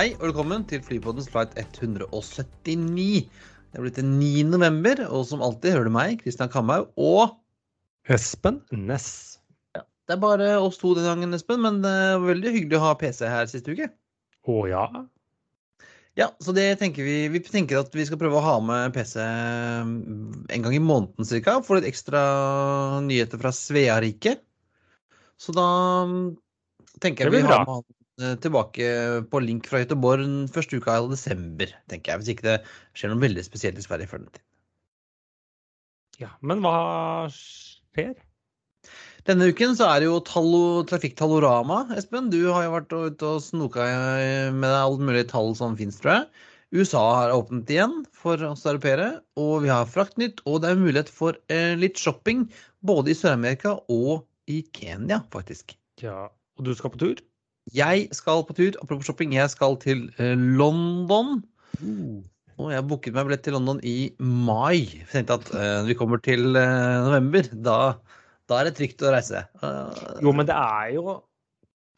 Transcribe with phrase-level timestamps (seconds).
[0.00, 2.46] Hei og velkommen til Flypoddens flight 179.
[2.56, 4.46] Det er blitt den 9.
[4.48, 7.34] november, og som alltid hører du meg, Kristian Kamhaug, og
[8.08, 9.10] Espen Ness.
[9.76, 12.94] Det er bare oss to denne gangen, Espen, men det var veldig hyggelig å ha
[12.96, 13.90] PC her siste uke.
[14.48, 14.86] Å ja.
[16.16, 19.20] Ja, så det tenker vi Vi tenker at vi skal prøve å ha med PC
[19.20, 21.60] en gang i måneden ca.
[21.60, 22.24] Få litt ekstra
[23.04, 24.40] nyheter fra Sveariket.
[25.36, 25.70] Så da
[27.04, 27.99] tenker jeg vi har med han eh,
[28.44, 28.86] tilbake
[29.32, 32.22] på link fra Göteborg første uka i desember, tenker jeg.
[32.22, 32.56] Hvis ikke det
[32.94, 34.44] skjer noe veldig spesielt i Sverige før den tid.
[36.24, 36.34] ja.
[36.44, 36.74] Men hva
[37.34, 38.18] skjer?
[39.28, 42.30] Denne uken så er det jo tallo, trafikktallorama, Espen.
[42.32, 43.84] Du har jo vært ute og snoka
[44.56, 46.46] med alt mulig tall som finnes, tror jeg.
[46.70, 49.10] USA har åpnet igjen for oss europeere,
[49.40, 52.44] og vi har Fraktnytt, og det er mulighet for eh, litt shopping
[52.86, 55.74] både i Sør-Amerika og i Kenya, faktisk.
[56.00, 56.28] Ja.
[56.56, 57.20] Og du skal på tur?
[57.76, 61.38] Jeg skal på tur, apropos shopping, jeg skal til eh, London.
[62.60, 64.84] Og jeg booket meg billett til London i mai.
[65.00, 67.78] Jeg tenkte at eh, når vi kommer til eh, november, da,
[68.50, 69.44] da er det trygt å reise.
[70.20, 71.14] Jo, men det er jo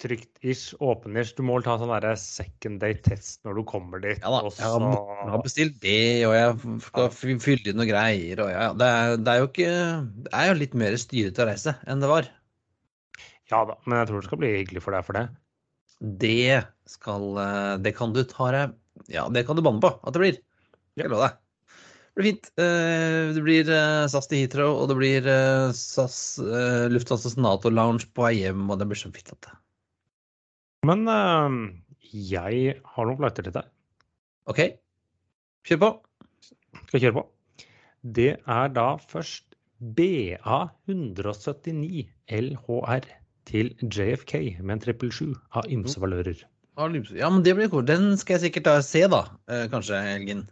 [0.02, 1.32] trygt-ish, åpen-ish.
[1.38, 4.18] Du må vel ta sånn derre second day test når du kommer dit.
[4.22, 4.86] Ja da, jeg har,
[5.22, 8.42] jeg har bestilt det, og jeg skal fy- fylle inn noen greier.
[8.42, 8.72] Og ja, ja.
[8.80, 9.68] det, er, det er jo ikke
[10.26, 12.30] Det er jo litt mer styrete å reise enn det var.
[13.52, 15.26] Ja da, men jeg tror det skal bli hyggelig for deg for det.
[16.02, 18.72] Det skal eh, Det kan du ta deg
[19.12, 20.36] Ja, det kan du banne på at det blir.
[20.98, 21.34] Jeg lover deg.
[22.12, 22.46] Det blir fint.
[22.60, 25.22] Eh, Det blir eh, SAS til Heathrow, og det blir
[25.76, 26.16] SAS
[26.92, 29.32] Lufthansas Nato-lounge på vei hjem, og det blir så fint.
[29.32, 29.54] at det.
[30.90, 31.00] Men
[32.12, 33.66] jeg har noen flighter til deg.
[34.50, 34.60] OK,
[35.68, 35.90] kjør på.
[36.88, 37.24] Skal kjøre på?
[38.02, 39.44] Det er da først
[39.98, 43.04] BA179 LHR
[43.48, 46.42] til JFK med en 777 av ymse valører.
[46.78, 47.84] Ja, men det blir cool.
[47.84, 49.26] Den skal jeg sikkert da se, da.
[49.50, 50.46] eh, Kanskje helgen.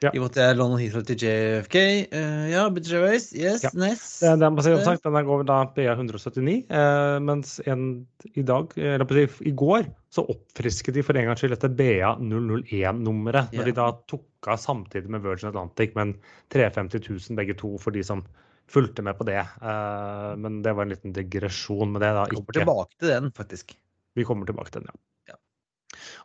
[0.00, 0.08] Ja.
[0.14, 1.74] I og med at jeg er London Heathrow til JFK.
[2.08, 3.26] Uh, ja, British Airways.
[3.36, 3.70] Yes, Ja.
[3.76, 4.16] nice.
[4.24, 9.04] Det, den, å som sagt, den går da BA179, eh, mens en i dag, eller
[9.44, 13.60] i går, så oppfrisket de for en gangs skyld dette BA001-nummeret, Ja.
[13.60, 16.16] når de da tok av samtidig med Virgin Atlantic, men
[16.48, 18.24] 350 000 begge to for de som
[18.70, 19.40] fulgte med på det.
[19.40, 22.12] Eh, men det var en liten digresjon med det.
[22.16, 23.74] da, Vi kommer tilbake til den, faktisk.
[24.18, 24.90] Vi kommer tilbake til den,
[25.28, 25.34] Ja.
[25.34, 25.38] ja.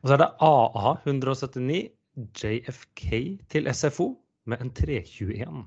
[0.01, 1.79] Og så er det AA179
[2.16, 3.09] JFK
[3.51, 4.13] til SFO
[4.47, 5.66] med en 321.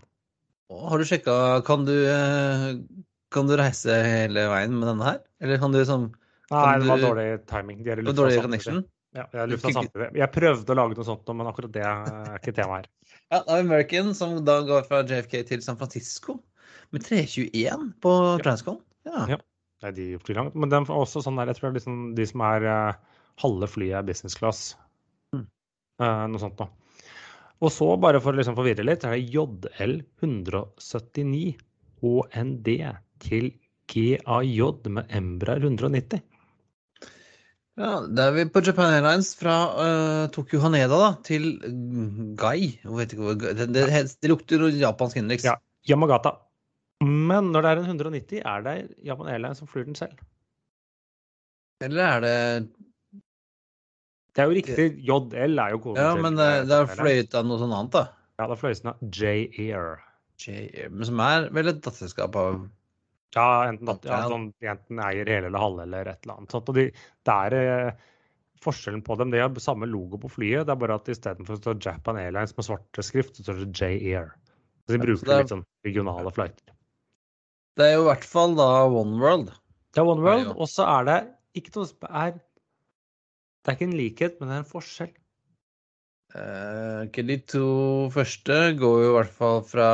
[0.68, 1.34] Å, Har du sjekka
[1.64, 2.76] Kan du eh,
[3.32, 5.18] Kan du reise hele veien med denne her?
[5.40, 6.10] Eller kan du liksom
[6.48, 7.82] Nei, det var dårlig timing.
[7.84, 8.78] De er dårlig connection?
[9.16, 9.58] Ja, jeg,
[10.16, 12.88] jeg prøvde å lage noe sånt, men akkurat det er ikke tema her.
[13.32, 16.38] Ja, det er American som da går fra JFK til San Francisco
[16.94, 18.38] med 321 på Ja.
[18.44, 18.80] Transcon.
[19.08, 19.26] Ja.
[19.34, 19.38] Ja.
[19.84, 20.56] Nei, de flyr langt.
[20.58, 22.98] Men den er også sånn der, jeg tror det er liksom de som er eh,
[23.42, 24.62] halve flyet er business class.
[25.36, 25.46] Mm.
[26.02, 26.72] Eh, noe sånt noe.
[27.58, 31.56] Og så, bare for å liksom forvirre litt, så er det JL 179
[31.98, 32.68] HND
[33.22, 33.48] til
[33.90, 34.60] GAJ
[34.94, 36.22] med Embra 190.
[37.78, 41.52] Ja, da er vi på Japan Airlines fra uh, Tokyo Haneda da, til
[42.38, 42.74] Gai.
[42.82, 45.46] Jeg vet ikke hvor, det, det, det lukter japansk innenriks.
[45.46, 45.54] Ja.
[45.86, 46.34] Yamagata.
[47.04, 48.74] Men når det er en 190, er det
[49.06, 50.18] Japan Airlines som flyr den selv.
[51.84, 52.36] Eller er det
[54.34, 54.86] Det er jo riktig.
[55.06, 58.02] JL er jo koden Ja, men det, er fløyet av noe sånt annet, da.
[58.38, 60.00] Ja, da fløyes den av J-Air.
[60.42, 62.60] J- Men som er vel et datterselskap av
[63.34, 66.54] Ja, enten, datter, ja, sånn, enten eier hele eller halve eller et eller annet.
[66.54, 66.84] Sånn, Og de,
[67.28, 68.06] det er eh,
[68.64, 69.30] forskjellen på dem.
[69.34, 72.54] De har samme logo på flyet, det er bare at istedenfor å stå Japan Airlines
[72.56, 74.32] med svarte skrift, så står det J-Air.
[74.86, 76.74] Så de Ja, så bruker er- litt sånn regionale flighter.
[77.78, 79.52] Det er jo i hvert fall da One World.
[79.94, 80.54] Det er One World, ja.
[80.58, 81.18] og så er det
[81.58, 85.12] ikke noe som er Det er ikke en likhet, men det er en forskjell.
[86.36, 87.68] Eh, de to
[88.12, 89.88] første går jo i hvert fall fra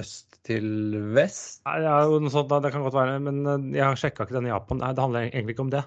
[0.00, 1.62] øst til vest.
[1.68, 4.52] Nei, noe sånt, det kan godt være, men eh, jeg har sjekka ikke den i
[4.52, 4.82] Japan.
[4.82, 5.86] Nei, det handler egentlig ikke om det.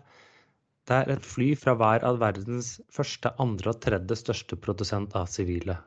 [0.89, 5.29] Det er et fly fra hver av verdens første, andre og tredje største produsent av
[5.31, 5.77] sivile.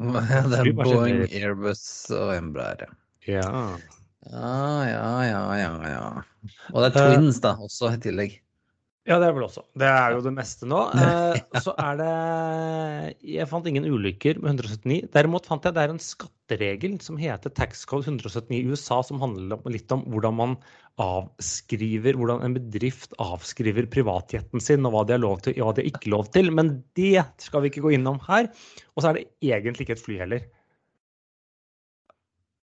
[0.00, 1.84] det er Boeing, Airbus
[2.16, 2.88] og Embraer.
[3.28, 3.48] ja.
[4.28, 4.84] Ja.
[4.84, 6.22] Ja, ja, ja, ja.
[6.74, 7.16] Og det er Eh.
[7.16, 8.40] twins, da, også i tillegg.
[9.08, 9.62] Ja, det er vel også.
[9.80, 10.80] Det er jo det meste nå.
[11.00, 12.10] Eh, så er det
[13.24, 15.08] Jeg fant ingen ulykker med 179.
[15.14, 19.18] Derimot fant jeg det er en skatteregel som heter tax code 179 i USA, som
[19.22, 20.54] handler litt om hvordan man
[21.00, 25.74] avskriver Hvordan en bedrift avskriver privatjetten sin, og hva de har lov til og hva
[25.78, 26.52] de har ikke lov til.
[26.52, 28.50] Men det skal vi ikke gå innom her.
[28.94, 30.44] Og så er det egentlig ikke et fly heller.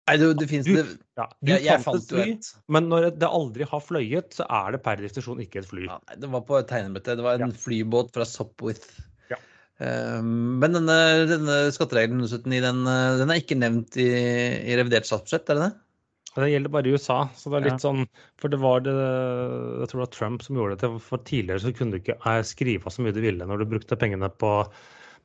[0.08, 0.84] Nei, det, det finnes Du- det
[1.19, 2.49] Ja, du Jeg, jeg fant et fly, et.
[2.72, 5.84] men når det aldri har fløyet, så er det per definisjon ikke et fly.
[5.90, 7.19] Ja, det var på tegnebrettet.
[7.19, 7.58] Det var en Ja.
[7.64, 8.87] flybåt fra Sopwith.
[9.31, 9.37] Ja.
[9.82, 10.96] Um, men denne,
[11.31, 14.08] denne skatteregelen 179, den, uh, den er ikke nevnt i,
[14.72, 15.75] i revidert statsbudsjett, er det det?
[16.38, 17.19] Det gjelder bare i USA.
[17.34, 18.04] så det er litt sånn,
[18.38, 20.90] For det var det Jeg tror det var Trump som gjorde det.
[21.02, 23.99] For tidligere så kunne du ikke eh, skrive så mye du ville når du brukte
[23.99, 24.52] pengene på,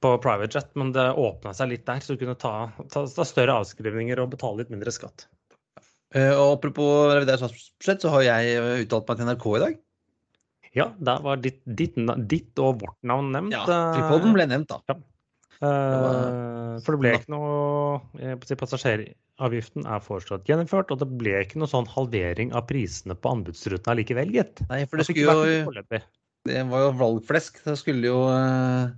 [0.04, 2.54] på private jet, men det åpna seg litt der, så du kunne ta,
[2.92, 5.28] ta, ta større avskrivninger og betale litt mindre skatt.
[6.14, 9.82] Uh, og apropos revidert statsbudsjett, så har jeg uh, uttalt meg til NRK i dag.
[10.74, 11.98] Ja, der var ditt, ditt,
[12.30, 13.54] ditt og vårt navn nevnt.
[13.54, 14.96] Ja, tripoden ble nevnt, da.
[15.70, 21.62] eh, for det ble ikke noe eh, Passasjeravgiften er foreslått gjennomført, og det ble ikke
[21.62, 24.66] noe sånn halvering av prisene på anbudsrutene allikevel, gitt.
[24.72, 26.02] Nei, for det har skulle jo.
[26.44, 27.62] Det var jo valgflesk.
[27.64, 28.90] Det skulle jo uh,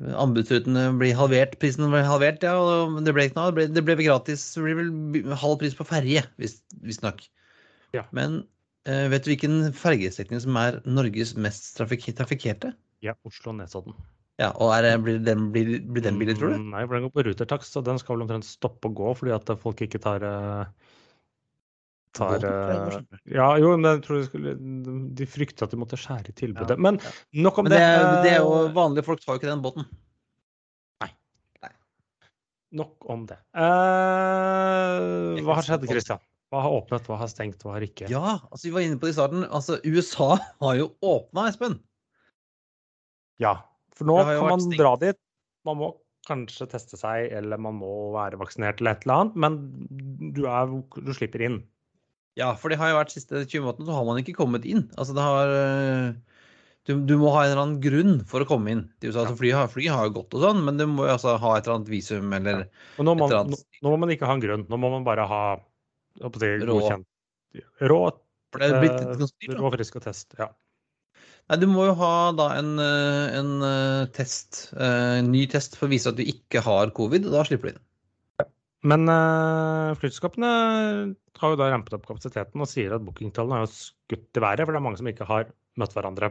[0.00, 1.56] anbudsrutene blir halvert.
[1.62, 2.56] Prisen ble halvert, ja.
[2.58, 3.52] Og det ble ikke noe.
[3.52, 4.44] Det ble, det ble gratis.
[4.56, 7.24] Det blir vel halv pris på ferje, visstnok.
[7.96, 8.04] Ja.
[8.16, 8.42] Men
[8.88, 12.74] eh, vet du hvilken fergestrekning som er Norges mest trafik trafikkerte?
[13.04, 13.96] Ja, Oslo-Nesodden.
[14.36, 16.58] Ja, og er, blir, den, blir, blir den billig, tror du?
[16.60, 19.14] Mm, Nei, for den går på rutertakst, så den skal vel omtrent stoppe å gå
[19.16, 20.90] fordi at folk ikke tar eh,
[22.16, 23.20] tar ja, eh.
[23.36, 24.54] Ja, jo, men jeg tror de, skulle,
[25.18, 26.76] de frykter at de måtte skjære i tilbudet.
[26.76, 27.12] Ja, Men ja.
[27.46, 28.22] nok om Men det det.
[28.26, 29.88] det er jo eh, vanlige folk tar jo ikke den båten.
[31.04, 31.10] Nei
[32.76, 33.38] Nok om det.
[33.56, 36.24] Eh, hva har skjedd, Christian?
[36.52, 38.08] Hva har åpnet, hva har stengt, hva har ikke?
[38.12, 39.46] Ja, altså vi var inne på det i starten.
[39.50, 41.78] Altså, USA har jo åpna, Espen.
[43.42, 43.58] Ja,
[43.96, 45.18] for nå kan man dra dit.
[45.66, 45.94] Man må
[46.26, 49.58] kanskje teste seg, eller man må være vaksinert eller et eller annet, men
[50.34, 50.70] du, er,
[51.06, 51.60] du slipper inn.
[52.36, 54.84] Ja, for det har jo vært siste 20 månedene, så har man ikke kommet inn.
[55.00, 56.08] Altså det har øh,
[56.86, 59.24] du, du må ha en eller annen grunn for å komme inn til USA.
[59.24, 61.64] Altså, fly, fly har jo gått og sånn, men du må jo altså ha et
[61.64, 62.68] eller annet visum eller ja.
[63.00, 64.66] nå, må man, nå, nå må man ikke ha en grunn.
[64.68, 66.76] Nå må man bare ha si, Rå.
[66.76, 68.00] godkjent Rå,
[68.56, 69.58] det er blitt eh, ganske dyrt.
[69.58, 70.36] rå frisk og test.
[70.38, 70.52] Ja.
[71.48, 73.50] Nei, du må jo ha da en, øh, en
[74.12, 77.72] test, en ny test for å vise at du ikke har covid, og da slipper
[77.72, 77.85] du inn.
[78.86, 80.48] Men uh, flyselskapene
[81.40, 84.62] har jo da rampet opp kapasiteten og sier at bookingtallene har jo skutt i været,
[84.64, 85.48] for det er mange som ikke har
[85.80, 86.30] møtt hverandre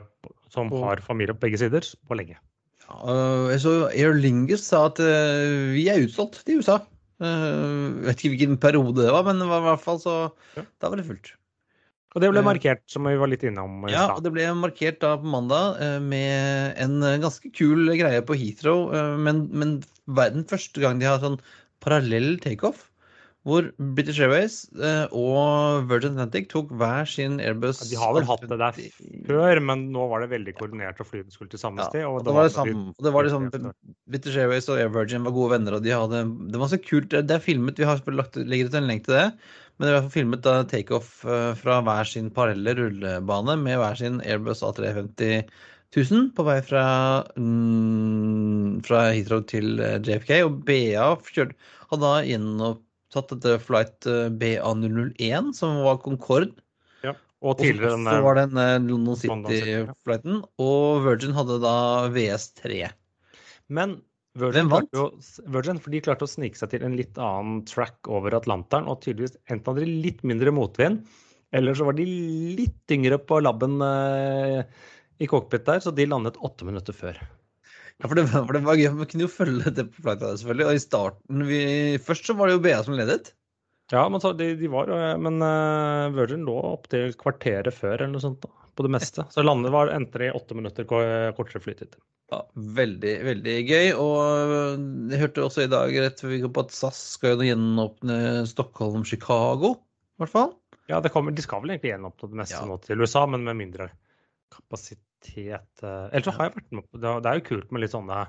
[0.54, 2.38] som Og- har familie på begge sider på lenge.
[2.86, 6.80] Ja, øh, jeg så Air Lingus sa at uh, vi er utsolgt til USA.
[7.22, 10.16] Uh, vet ikke hvilken periode det var, men det var i hvert fall så
[10.56, 10.64] Ja.
[10.82, 11.34] Da var det fullt.
[12.16, 15.02] Og det ble markert, som vi var litt innom i Ja, og det ble markert
[15.02, 18.88] da på mandag med en ganske kul greie på Heathrow,
[19.20, 19.74] men, men
[20.08, 21.36] verden første gang de har sånn
[21.86, 22.90] parallell takeoff,
[23.46, 28.42] hvor British Airways eh, og Virgin Atlantic tok hver sin Airbus De har vel hatt
[28.42, 28.80] det der
[29.28, 32.08] før, men nå var det veldig koordinert og flyene skulle til samme sted.
[32.10, 32.96] og det var det samme.
[32.98, 33.46] Det var liksom
[34.10, 37.14] British Airways og Air Virgin var gode venner, og de hadde Det var så kult.
[37.14, 39.28] Det er filmet, vi har lagt, legger ut en lenk til det.
[39.76, 43.78] Men det er i hvert fall filmet takeoff eh, fra hver sin parallelle rullebane med
[43.78, 45.46] hver sin Airbus A350
[45.94, 46.86] 1000 på vei fra,
[47.38, 50.34] mm, fra Heathrow til eh, JFK.
[50.48, 51.56] Og BA kjørte,
[51.92, 56.56] hadde da gjenopptatt dette flight eh, BA001, som var Concorde.
[57.06, 57.16] Ja.
[57.46, 59.22] Og tidligere så var den den eh, London ja.
[59.22, 60.44] City-flighten.
[60.62, 61.78] Og Virgin hadde da
[62.16, 62.90] VS3.
[63.68, 64.00] Men
[64.36, 65.06] Virgin, jo,
[65.48, 69.00] Virgin for de klarte å snike seg til en litt annen track over Atlanteren, og
[69.06, 71.06] tydeligvis enten hadde de litt mindre motvind,
[71.56, 72.04] eller så var de
[72.58, 74.66] litt yngre på labben eh,
[75.20, 77.20] i cockpit der, så de landet åtte minutter før.
[78.02, 78.90] Ja, for det, var- for det var gøy.
[79.00, 80.66] Vi kunne jo følge det på flighta, selvfølgelig.
[80.68, 81.60] Og i starten vi,
[82.04, 83.32] Først så var det jo BA som ledet.
[83.94, 88.16] Ja, men, så, de, de var, eh, men uh, Virgin lå opptil kvarteret før eller
[88.16, 89.24] noe sånt da, på det meste.
[89.32, 91.94] Så landet var endte i åtte minutter kortere flytid.
[92.34, 93.92] Ja, veldig, veldig gøy.
[94.02, 94.82] Og
[95.14, 98.18] jeg hørte også i dag rett før vi kom på at SAS skal jo gjenåpne
[98.50, 99.76] Stockholm-Chicago,
[100.18, 100.56] i hvert fall.
[100.90, 102.66] Ja, det kommer, de skal vel egentlig gjenåpne det meste Ja.
[102.70, 103.92] nå til USA, men med mindre
[104.54, 105.05] kapasitet.
[105.34, 106.08] Eh.
[106.12, 107.14] Ellers så har jeg vært med på det.
[107.26, 108.26] Er jo kult med litt sånne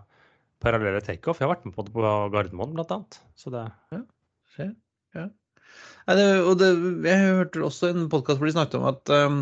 [0.64, 1.40] parallelle takeoff.
[1.40, 3.20] Jeg har vært med på det på Gardermoen, blant annet.
[3.38, 3.66] Så det
[4.56, 4.70] Se,
[5.16, 5.26] ja.
[6.06, 6.70] Nei, det, og det,
[7.04, 9.40] jeg hørte også en podkast hvor de snakket om at, um,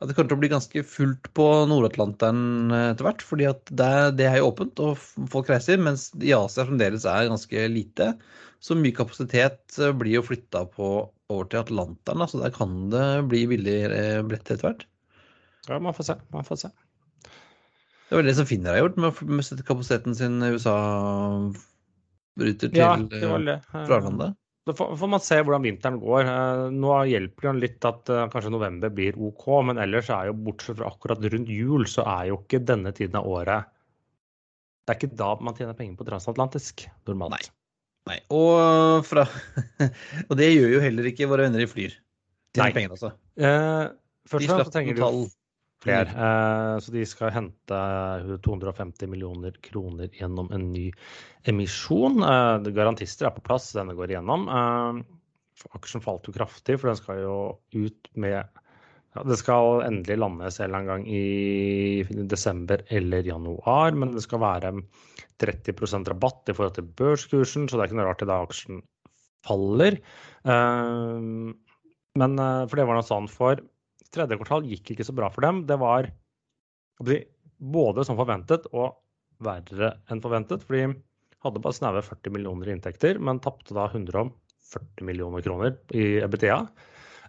[0.00, 3.22] at det kommer til å bli ganske fullt på Nord-Atlanteren eh, etter hvert.
[3.26, 5.78] fordi at det, det er jo åpent, og folk reiser.
[5.84, 8.12] Mens i Asia fremdeles er ganske lite.
[8.62, 12.26] Så mye kapasitet blir jo flytta over til Atlanteren.
[12.30, 14.88] Så der kan det bli billigere billett etter hvert.
[15.68, 16.14] Ja, man får se.
[16.34, 16.68] Man får se.
[18.08, 19.08] Det var det som Finner har gjort, med
[19.40, 21.56] å sette kapasiteten sin USA-bryter
[22.68, 23.58] til Ja, det var det.
[23.72, 24.30] fra landet.
[24.62, 26.28] Så får, man se hvordan vinteren går.
[26.28, 30.36] Eh, Nå hjelper det litt at eh, kanskje november blir OK, men ellers er jo
[30.44, 33.72] bortsett fra akkurat rundt jul, så er jo ikke denne tiden av året
[34.84, 37.34] Det er ikke da man tjener penger på transatlantisk normalt.
[37.40, 37.42] Nei.
[38.12, 38.18] Nei.
[38.34, 39.24] Og, fra,
[40.28, 41.92] og det gjør jo heller ikke våre venner i Flyr.
[42.54, 43.10] Tjener penger, altså.
[43.38, 43.84] Eh,
[44.30, 45.22] først og fremst trenger tall.
[45.82, 46.08] Flere.
[46.10, 47.80] Eh, så de skal hente
[48.46, 50.88] 250 millioner kroner gjennom en ny
[51.50, 52.22] emisjon.
[52.22, 54.48] Eh, garantister er på plass, denne går igjennom.
[54.48, 55.02] Eh,
[55.78, 57.38] aksjen falt jo kraftig, for den skal jo
[57.74, 58.40] ut med
[59.12, 64.22] ja, Det skal endelig landes en eller annen gang i desember eller januar, men det
[64.24, 64.72] skal være
[65.42, 68.80] 30% rabatt i forhold til børskursen, så det er ikke noe rart da aksjen
[69.44, 69.98] faller.
[70.48, 71.28] Eh,
[72.22, 73.60] men eh, for det var noe sånn for
[74.14, 75.64] tredje kvartal gikk ikke så bra for dem.
[75.68, 76.10] Det var
[77.62, 78.98] både som forventet og
[79.42, 80.64] verre enn forventet.
[80.66, 80.86] For de
[81.42, 86.58] hadde bare snaue 40 millioner i inntekter, men tapte da 140 millioner kroner i EBTA.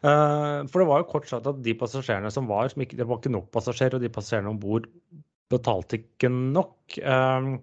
[0.03, 3.07] Eh, For det var jo kort sagt at de passasjerene som var, som ikke, det
[3.09, 4.89] var ikke nok passasjerer, og de passasjerene om bord
[5.53, 6.97] betalte ikke nok.
[6.99, 7.53] Eh,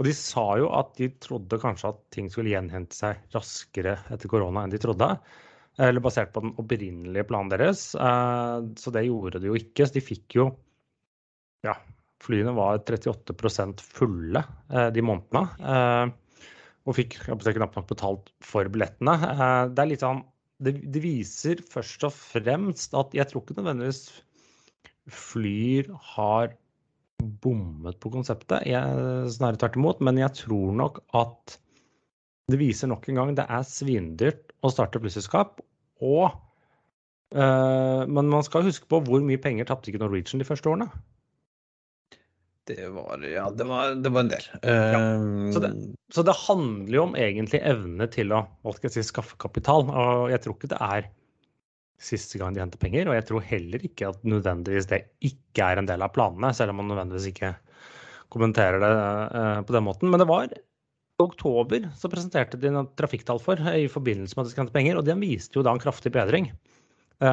[0.00, 4.30] Og de sa jo at de trodde kanskje at ting skulle gjenhente seg raskere etter
[4.32, 5.10] korona enn de trodde.
[5.78, 7.94] Eller basert på den opprinnelige planen deres.
[7.94, 9.86] Eh, Så det gjorde de jo ikke.
[9.86, 10.50] Så de fikk jo
[11.64, 11.74] Ja,
[12.24, 15.44] flyene var 38% fulle eh, de månedene.
[15.60, 16.10] eh,
[16.88, 19.14] Og fikk knapt nok betalt for billettene.
[19.14, 20.24] Eh, Det er litt sånn
[20.60, 24.02] det, det viser først og fremst at jeg tror ikke nødvendigvis
[25.10, 26.52] Flyr har
[27.42, 30.00] bommet på konseptet, jeg, snarere tvert imot.
[30.04, 31.56] Men jeg tror nok at
[32.52, 35.60] det viser nok en gang det er svindyrt å starte plusselskap.
[36.04, 36.26] Og
[37.34, 40.90] eh, Men man skal huske på hvor mye penger tapte ikke Norwegian de første årene.
[42.70, 44.44] Det var, ja, det var, det var en del.
[44.62, 44.98] Ja.
[45.54, 45.72] så det-
[46.14, 49.88] Så det handler jo om egentlig evne til å hva skal jeg si, skaffe kapital.
[49.90, 51.08] Og jeg tror ikke det er
[52.00, 53.08] siste gang de henter penger.
[53.08, 56.70] Og jeg tror heller ikke at nødvendigvis det ikke er en del av planene, selv
[56.70, 57.54] om man nødvendigvis ikke
[58.30, 58.92] kommenterer det
[59.40, 60.10] eh, på den måten.
[60.12, 60.46] Men det var
[61.24, 64.76] oktober så presenterte de noen trafikktall for eh, i forbindelse med at de skulle hente
[64.76, 66.50] penger, og den viste jo da en kraftig bedring.
[67.20, 67.30] Å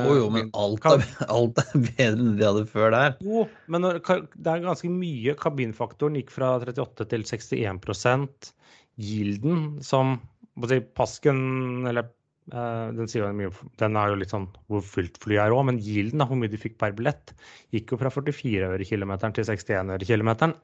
[0.00, 1.02] Jo, jo, men alt er,
[1.36, 3.16] alt er bedre enn de hadde før der.
[3.20, 4.00] Jo, men når,
[4.32, 5.36] det er ganske mye.
[5.36, 8.52] Kabinfaktoren gikk fra 38 til 61%
[8.96, 10.16] Gilden, som
[10.64, 12.08] si, Pasken eller
[12.54, 13.52] uh, den, sier jo mye,
[13.82, 16.60] den er jo litt sånn hvor fylt flyet er òg, men Gilden, hvor mye de
[16.60, 17.34] fikk per billett,
[17.76, 20.56] gikk jo fra 44 øre kilometeren til 61 øre kilometeren.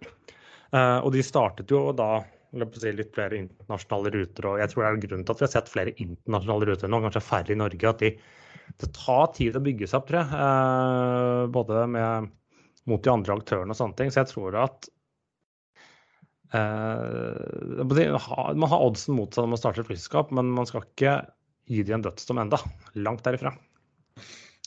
[0.73, 4.49] Uh, og de startet jo da si, litt flere internasjonale ruter.
[4.49, 7.03] Og jeg tror det er grunnen til at vi har sett flere internasjonale ruter nå,
[7.07, 7.89] kanskje færre i Norge.
[7.89, 8.13] at de,
[8.83, 10.41] Det tar tid å bygge seg opp, tror jeg.
[10.47, 12.33] eh, både med,
[12.91, 14.13] mot de andre aktørene og sånne ting.
[14.13, 14.89] Så jeg tror at
[16.55, 21.19] eh, Man har oddsen mot seg når man starter et flyselskap, men man skal ikke
[21.71, 22.61] gi dem en dødsdom enda.
[22.99, 23.55] Langt derifra.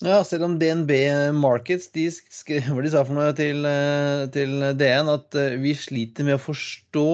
[0.03, 0.91] Ja, selv om DNB
[1.39, 6.27] Markets de skrev de sa for noe til, eh, til DN, at eh, vi sliter
[6.27, 7.05] med å forstå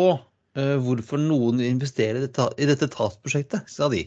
[0.58, 4.03] eh, hvorfor noen investerer i dette, tapsprosjektet, sa de.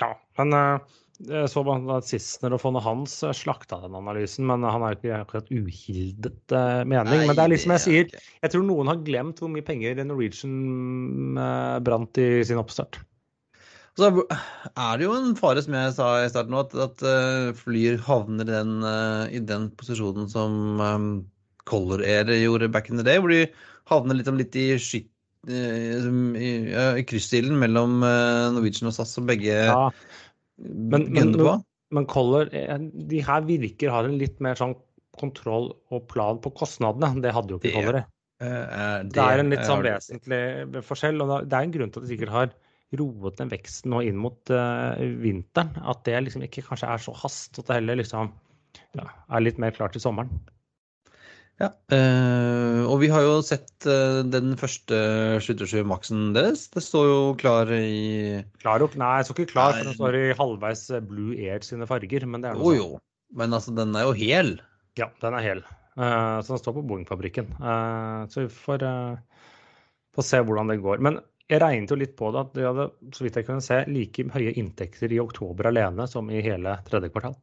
[0.00, 0.94] Ja, men eh,
[1.26, 5.00] jeg så at Sissener og fondet hans eh, slakta den analysen, men han er jo
[5.00, 6.56] ikke akkurat uhildet
[6.88, 7.26] mening.
[7.26, 10.02] men det er liksom jeg sier, er jeg tror noen har glemt hvor mye penger
[10.04, 11.38] Norwegian
[11.86, 13.00] brant i sin oppstart.
[13.96, 18.44] Så er det jo en fare, som jeg sa i starten, at, at flyer havner
[18.44, 18.74] den,
[19.32, 21.06] i den posisjonen som um,
[21.64, 23.46] Color Air gjorde back in the day, hvor de
[23.90, 25.10] havner litt, litt i skytt
[25.48, 29.90] eh, kryssilden mellom eh, Norwegian og SAS, som begge Ja,
[30.58, 31.54] men- men, på.
[31.90, 34.76] men Color, eh, de her virker har en litt mer sånn
[35.16, 37.22] kontroll og plan på kostnadene.
[37.22, 38.04] Det hadde jo ikke Color.
[38.38, 41.22] Det, Det er en litt sånn vesentlig forskjell.
[41.22, 42.50] og det er en grunn til at de sikkert har
[42.96, 45.72] roet den veksten nå inn mot uh, vinteren.
[45.82, 48.30] At det liksom ikke kanskje er så hast, at det heller, liksom
[48.94, 50.28] ja, er litt mer klart til sommeren.
[51.56, 54.98] Ja, eh, og vi har jo sett eh, den første
[55.40, 56.66] 727 Maxen deres.
[56.72, 58.96] Det står jo klar i Klar opp?
[59.00, 62.28] Nei, jeg står ikke klar, for den står i halvveis eh, Blue Air sine farger.
[62.28, 62.76] Men det er Jo, sånn.
[62.82, 63.00] jo.
[63.40, 64.52] Men altså, den er jo hel.
[65.00, 65.64] Ja, den er hel.
[65.96, 67.48] Eh, så den står på Boeing-fabrikken.
[67.56, 69.48] Eh, så vi får, uh,
[70.16, 71.00] får se hvordan det går.
[71.08, 73.80] Men jeg regnet jo litt på det at de hadde, så vidt jeg kunne se,
[73.88, 77.36] like høye inntekter i oktober alene som i hele tredje kvartal.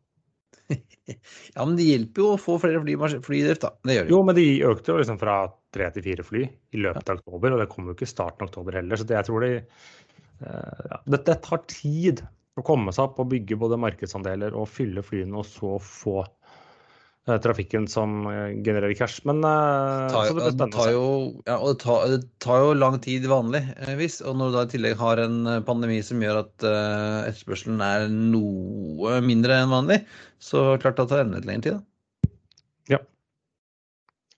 [1.56, 3.74] Ja, men det hjelper jo å få flere fly, flydrift, da.
[3.84, 4.20] Det gjør det jo.
[4.28, 5.38] Men de økte jo liksom fra
[5.76, 8.46] tre til fire fly i løpet av oktober, og det kommer jo ikke i starten
[8.46, 9.00] av oktober heller.
[9.00, 12.24] Så det, jeg tror de eh, ja, det, tar tid
[12.60, 16.22] å komme seg opp og bygge både markedsandeler og fylle flyene, og så få
[17.26, 19.22] trafikken som eh, genererer cash.
[19.28, 20.96] Men eh, tar, så det blir spennende å tar se.
[20.98, 21.08] jo,
[21.48, 24.20] ja, og det tar, det tar jo lang tid vanligvis.
[24.28, 27.82] Og når du da i tillegg har en eh, pandemi som gjør at uh, etterspørselen
[27.86, 30.04] er noe mindre enn vanlig,
[30.44, 31.80] så klart det tar enda litt lengre tid.
[31.80, 31.88] da.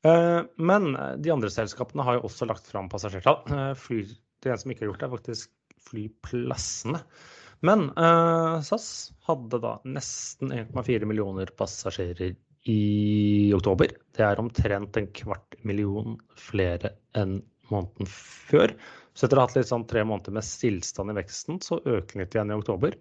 [0.05, 3.41] Eh, Men eh, de andre selskapene har jo også lagt fram passasjertall.
[3.49, 4.03] Uh, Fly,
[4.43, 7.01] det eneste som ikke har gjort det, er faktisk flyplassene.
[7.65, 8.87] Men eh, SAS
[9.25, 12.35] hadde da nesten 1,4 millioner passasjerer
[12.69, 13.91] i oktober.
[14.15, 17.39] Det er omtrent en kvart million flere enn
[17.71, 18.73] måneden før.
[19.15, 22.21] Så etter å ha hatt litt sånn tre måneder med stillstand i veksten, så øker
[22.21, 22.97] litt igjen i oktober.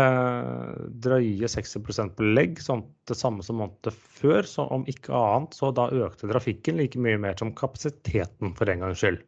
[0.00, 0.72] Eh,
[1.04, 4.46] drøye 60% belegg, sånn det samme som måneden før.
[4.48, 8.84] Så om ikke annet, så da økte trafikken like mye mer som kapasiteten for en
[8.84, 9.22] gangs skyld.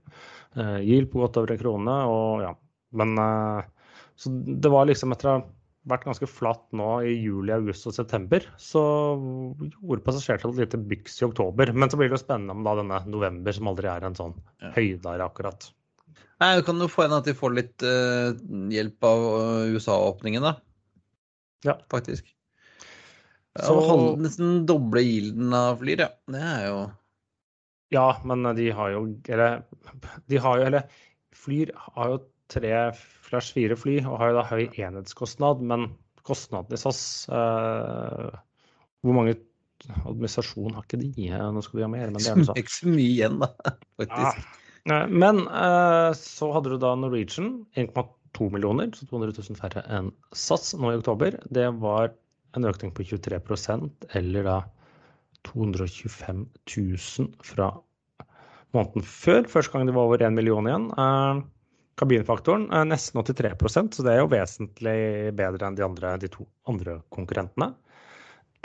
[0.56, 2.52] Eh, Gild på godt over en krone, og ja.
[2.98, 3.70] Men eh,
[4.20, 5.40] Så det var liksom etter å
[5.88, 8.82] vært ganske flatt nå i juli, august og september, så
[9.82, 11.72] gjorde passasjertallet et lite byks i oktober.
[11.74, 14.36] Men så blir det jo spennende om da denne november, som aldri er en sånn
[14.62, 14.70] Ja.
[14.76, 15.70] høydare akkurat.
[16.40, 18.32] Nei, Det kan jo få en at de får litt uh,
[18.70, 20.56] hjelp av eh, USA-åpningen, da.
[21.64, 21.76] Ja.
[21.90, 22.26] Faktisk.
[23.58, 26.08] Så- og halv- nesten doble gilden av Flyr, ja.
[26.26, 26.90] Det er jo
[27.92, 29.64] Ja, men de har jo Eller
[30.26, 30.88] de har jo Eller
[31.36, 32.92] Flyr har jo tre
[33.32, 35.90] slash fire fly og har jo da høy enhetskostnad, men
[36.28, 37.00] kostnaden i SAS
[37.32, 38.40] eh,
[39.02, 39.34] Hvor mange
[40.06, 41.10] administrasjon har ikke de?
[41.26, 43.50] Eh, Nå skal vi ha mer, men det er ikke så mye igjen, da.
[44.00, 44.44] Faktisk.
[44.86, 45.04] Ja.
[45.10, 50.72] Men eh, så hadde du da Norwegian, 1,2 millioner, så 200 000 færre enn SAS
[50.78, 51.38] nå i oktober.
[51.54, 52.12] Det var
[52.58, 54.58] en økning på 23% eller da
[55.48, 56.44] 225
[56.76, 57.72] 000 fra
[58.76, 59.46] måneden før.
[59.50, 60.90] Første gang det var over 1 million igjen.
[60.94, 61.42] Eh,
[62.02, 66.48] Kabinfaktoren er nesten 83% så det er jo vesentlig bedre enn de, andre, de to
[66.70, 67.70] andre konkurrentene.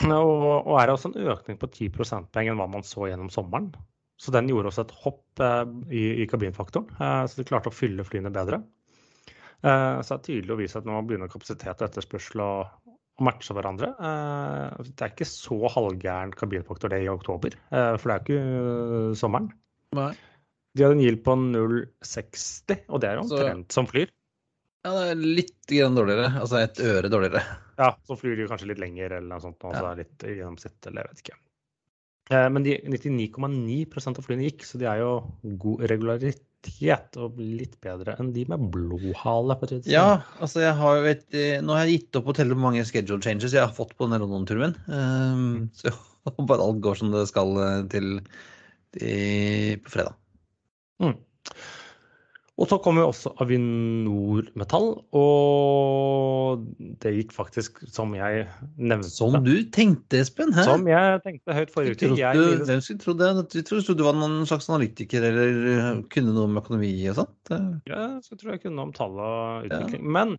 [0.08, 3.72] Og, og er også en økning på 10 prosentpoeng enn hva man så gjennom sommeren.
[4.18, 5.64] Så den gjorde også et hopp eh,
[5.94, 8.64] i, i kabinfaktoren, eh, så de klarte å fylle flyene bedre.
[9.62, 13.28] Eh, så det er tydelig å vise at nå begynner kapasitet og etterspørsel å, å
[13.28, 13.92] matche hverandre.
[14.88, 19.52] Det er ikke så halvgæren kabinfaktor det i oktober, for det er jo ikke sommeren.
[19.98, 20.12] Nei.
[20.78, 24.12] De hadde en gild på 0,60, og det er jo Så- omtrent som flyr.
[24.86, 26.30] Ja, det er litt grann dårligere.
[26.40, 27.42] Altså et øre dårligere.
[27.82, 29.94] Ja, så flyr de kanskje litt lenger eller noe sånt, og så Ja.
[29.98, 31.38] litt gjennomsnitt, eller jeg vet ikke.
[32.30, 35.12] Eh, Men 99,9% av flyene gikk, så de er jo
[35.58, 39.56] god regularitet og litt bedre enn de med blodhale.
[39.60, 39.86] sånn.
[39.88, 42.72] Ja, altså jeg har jo et, eh, Nå har jeg gitt opp å telle hvor
[42.72, 44.76] mange schedule changes jeg har fått på denne London-turen.
[44.88, 45.94] Um, så jeg
[46.28, 48.20] håper alt går som det skal eh, til,
[48.98, 50.16] til på fredag.
[51.04, 51.18] Mm.
[52.58, 56.64] Og så kommer jo også Avinor Metall, og
[57.04, 58.48] det gikk faktisk som jeg
[58.82, 59.12] nevnte.
[59.14, 60.56] Som du tenkte, Espen?
[60.58, 60.66] Hæ?
[60.66, 62.10] Som jeg tenkte høyt forrige uke.
[62.18, 63.30] Jeg hvem skulle trodd det?
[63.54, 67.54] Vi trodde du var noen slags analytiker eller eh, kunne noe om økonomi og sånt.
[67.54, 70.10] Eh, Ja, så tror jeg kunne noe om tall og utvikling.
[70.18, 70.34] Men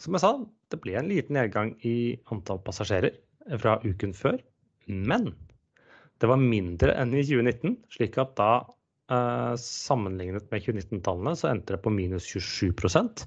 [0.00, 0.34] som jeg sa,
[0.72, 3.12] det ble en liten nedgang i antall passasjerer
[3.60, 4.40] fra uken før.
[4.88, 5.34] Men
[6.22, 8.54] det var mindre enn i 2019, slik at da
[9.60, 13.26] sammenlignet med 2019-tallene så endte det på minus 27%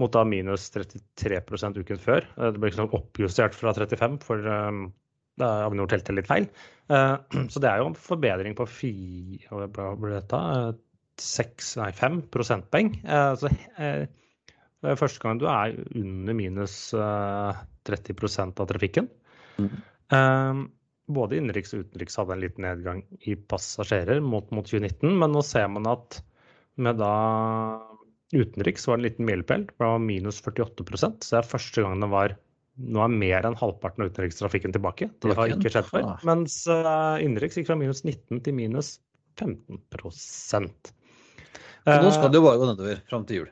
[0.00, 2.26] mot da minus 33% uken før.
[2.36, 4.86] Eh, Det ble ikke sånn oppjustert fra 35, for um,
[5.42, 6.48] Avinor telte litt feil.
[6.92, 7.18] Uh,
[7.52, 8.94] Så det er jo en forbedring på fi,
[9.50, 10.42] Hva ble dette?
[10.56, 10.72] Eh,
[11.22, 12.94] seks, nei, fem prosentpoeng.
[13.04, 19.06] Uh, Så uh, første gang du er under minus eh, 30% av trafikken.
[19.62, 19.82] Mhm.
[21.12, 25.34] Eh, Både innenriks og utenriks hadde en liten nedgang i passasjerer mot, mot 2019, men
[25.34, 26.22] nå ser man at
[26.80, 27.12] med da
[28.32, 29.66] utenriks var det en liten milepæl.
[29.68, 32.36] Det var minus 48% så det er første gang det var
[32.80, 35.10] nå er mer enn halvparten av utenrikstrafikken tilbake.
[35.20, 36.06] Det har ikke skjedd før.
[36.24, 38.94] Mens uh, innenriks gikk fra minus 19 til minus
[39.36, 39.82] 15
[41.82, 43.48] men nå skal Eh, det jo bare gå nedover fram til jul.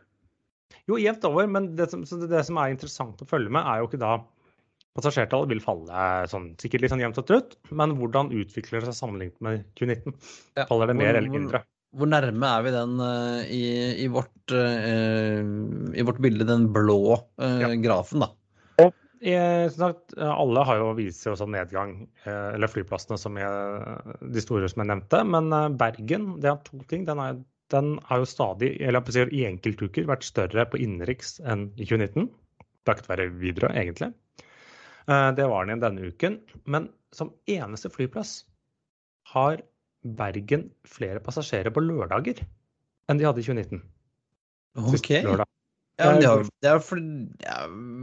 [0.86, 3.88] jo, jevnt over, men det som, det som er interessant å følge med, er jo
[3.88, 4.12] ikke da
[4.98, 8.98] Passasjertallet vil falle sånn, sikkert litt sånn jevnt og trutt, men hvordan utvikler det seg
[8.98, 10.16] sammenlignet med 2019?
[10.58, 10.66] Ja.
[10.66, 11.62] Faller det mer eller mindre?
[11.94, 13.62] Hvor nærme er vi den uh, i,
[14.04, 15.40] i, vårt, uh,
[15.94, 17.72] i vårt bilde, den blå uh, Ja.
[17.82, 18.30] grafen, da?
[19.20, 23.36] Eh, som sagt, eh, alle har jo vist seg også nedgang, eh, eller flyplassene som
[23.36, 25.20] jeg, de store som jeg nevnte.
[25.28, 27.04] Men eh, Bergen, det er to ting.
[27.08, 31.68] Den er, den har jo stadig, eller jeg i enkeltuker, vært større på innenriks enn
[31.76, 32.30] i 2019.
[32.88, 34.14] Takket være Widerøe, egentlig.
[35.10, 36.38] Eh, Det var den igjen denne uken.
[36.64, 38.44] Men som eneste flyplass
[39.34, 39.62] har
[40.00, 42.38] Bergen flere passasjerer på lørdager
[43.10, 43.82] enn de hadde i 2019.
[44.94, 45.10] Sist Ok.
[46.00, 47.00] Ja, men de har, det er for,
[47.44, 47.56] ja,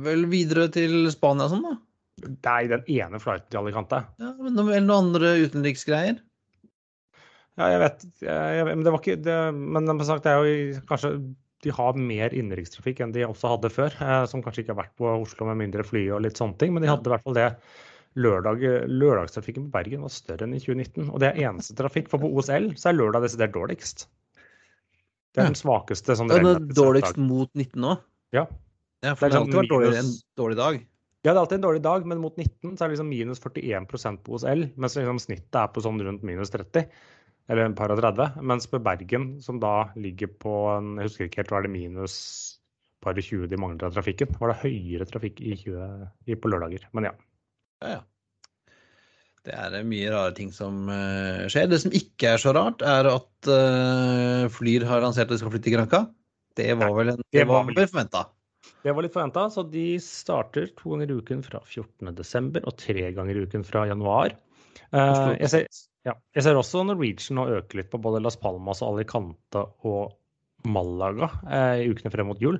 [0.05, 2.27] vel videre til Spania og sånn, da?
[2.27, 4.03] Det er den ene flighten til Alicante.
[4.21, 6.19] Ja, men eller noen andre utenriksgreier?
[7.57, 10.81] Ja, jeg vet jeg, Men det var ikke det, Men som sagt, det er jo
[10.89, 11.11] kanskje
[11.65, 13.93] de har mer innenrikstrafikk enn de også hadde før.
[14.03, 16.73] Eh, som kanskje ikke har vært på Oslo med mindre fly og litt sånne ting.
[16.75, 17.51] Men de hadde i hvert fall det.
[18.17, 21.09] Lørdag, lørdagstrafikken på Bergen var større enn i 2019.
[21.11, 22.09] Og det er eneste trafikk.
[22.09, 24.07] For på OSL så er lørdag desidert dårligst.
[25.37, 27.97] Det er den svakeste sånn Ja, det relativt dårligst mot 19 nå?
[28.33, 28.47] Ja.
[29.05, 30.79] Ja, for Det har alltid vært sånn dårligere enn dårlig dag.
[31.25, 33.41] Ja, det er alltid en dårlig dag, men mot 19 så er det liksom minus
[33.43, 34.65] 41% på OSL.
[34.79, 36.87] Mens liksom snittet er på sånn rundt minus 30.
[37.47, 38.41] Eller en par og 30.
[38.43, 41.75] Mens på Bergen, som da ligger på en, Jeg husker ikke helt, hva er det
[41.75, 42.17] minus
[43.03, 44.35] par og 20 de mangler av trafikken?
[44.39, 46.87] Var det høyere trafikk i 20, i, på lørdager?
[46.97, 47.15] Men ja.
[47.83, 48.05] Ja, ja.
[49.47, 51.69] Det er eh, mye rare ting som eh, skjer.
[51.71, 55.53] Det som ikke er så rart, er at uh, Flyr har lansert at de skal
[55.53, 56.03] flytte til Granca.
[56.57, 58.25] Det var vel en, det var var vel forventa.
[58.83, 62.59] Det var litt forventa, så de starter to ganger i uken fra 14.12.
[62.63, 64.35] og tre ganger i uken fra januar.
[64.91, 65.69] Uh, jeg, ser,
[66.07, 70.15] ja, jeg ser også Norwegian nå øke litt på både Las Palmas og Alicante og
[70.67, 72.59] Malaga eh, i ukene frem mot jul.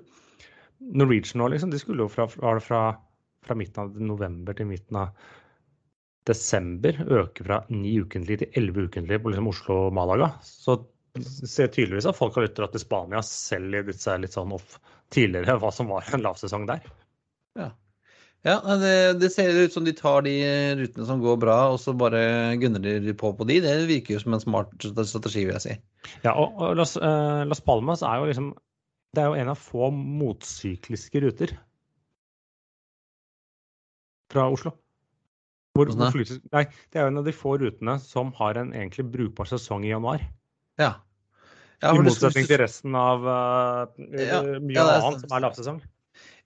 [0.79, 2.81] Norwegian nå, liksom, de skulle jo fra, fra,
[3.47, 5.15] fra midten av november til midten av
[6.27, 10.33] desember øke fra ni ukentlig til elleve ukentlig på liksom Oslo-Malaga.
[10.43, 10.75] Så
[11.23, 14.75] ser tydeligvis at folk har lyttet til Spania selv i litt sånn off
[15.15, 16.83] tidligere hva som var en lavsesong der.
[17.57, 17.71] Ja,
[18.47, 20.33] ja det, det ser ut som de tar de
[20.79, 23.60] rutene som går bra, og så bare gunner de på på de.
[23.63, 25.75] Det virker jo som en smart strategi, vil jeg si.
[26.23, 28.53] Ja, og, og Las, uh, Las Palmas er jo liksom
[29.15, 31.55] Det er jo en av få motsykliske ruter
[34.31, 34.75] fra Oslo.
[35.77, 38.73] Hvor, hvor flyt, nei, det er jo en av de få rutene som har en
[38.73, 40.23] egentlig brukbar sesong i januar.
[40.81, 40.91] Ja.
[41.83, 45.79] ja I motsetning til resten av uh, Ja, mye ja, er annet som er lavsesong.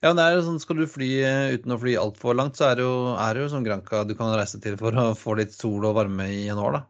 [0.02, 2.58] Ja, men det er jo sånn, Skal du fly eh, uten å fly altfor langt,
[2.58, 5.12] så er det jo, er det jo sånn Granca du kan reise til for å
[5.18, 6.80] få litt sol og varme i januar.
[6.80, 6.82] da.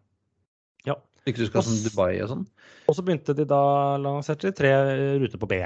[0.88, 0.96] Ja.
[1.28, 2.46] Ikke du skal sånn Dubai og sånn.
[2.88, 3.62] Og så begynte de da
[4.00, 4.72] lanserte de tre
[5.20, 5.60] ruter på B.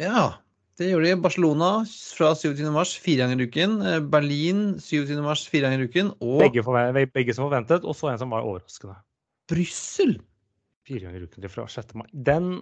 [0.00, 0.22] Ja,
[0.80, 1.18] det gjorde de.
[1.26, 1.70] Barcelona
[2.16, 2.62] fra 27.
[2.72, 3.74] mars fire ganger i uken.
[3.86, 5.18] Eh, Berlin 27.
[5.24, 6.14] mars fire ganger i uken.
[6.22, 8.96] Og Begge, forventet, begge som forventet, og så en som var overraskende.
[9.50, 10.16] Brussel!
[10.86, 11.92] Fire ganger i uken fra 6.
[11.98, 12.06] mai.
[12.14, 12.54] Den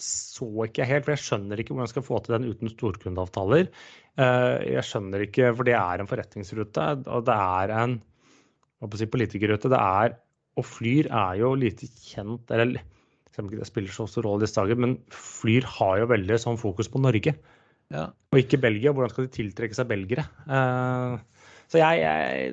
[0.00, 3.68] så ikke helt, for jeg skjønner ikke hvordan jeg skal få til den uten storkundeavtaler.
[4.18, 7.98] Eh, Jeg skjønner ikke, for det er en forretningsrute, og det er en
[8.98, 9.70] si, politikerrute.
[9.70, 10.16] Det er,
[10.56, 12.80] og Flyr er jo lite kjent, eller
[13.32, 16.90] det spiller så stor rolle i disse dager, men Flyr har jo veldig sånn fokus
[16.92, 17.36] på Norge,
[17.92, 18.06] Ja.
[18.32, 18.92] og ikke Belgia.
[18.92, 20.24] Hvordan skal de tiltrekke seg belgere?
[20.48, 21.18] Eh,
[21.72, 22.52] Så jeg, jeg,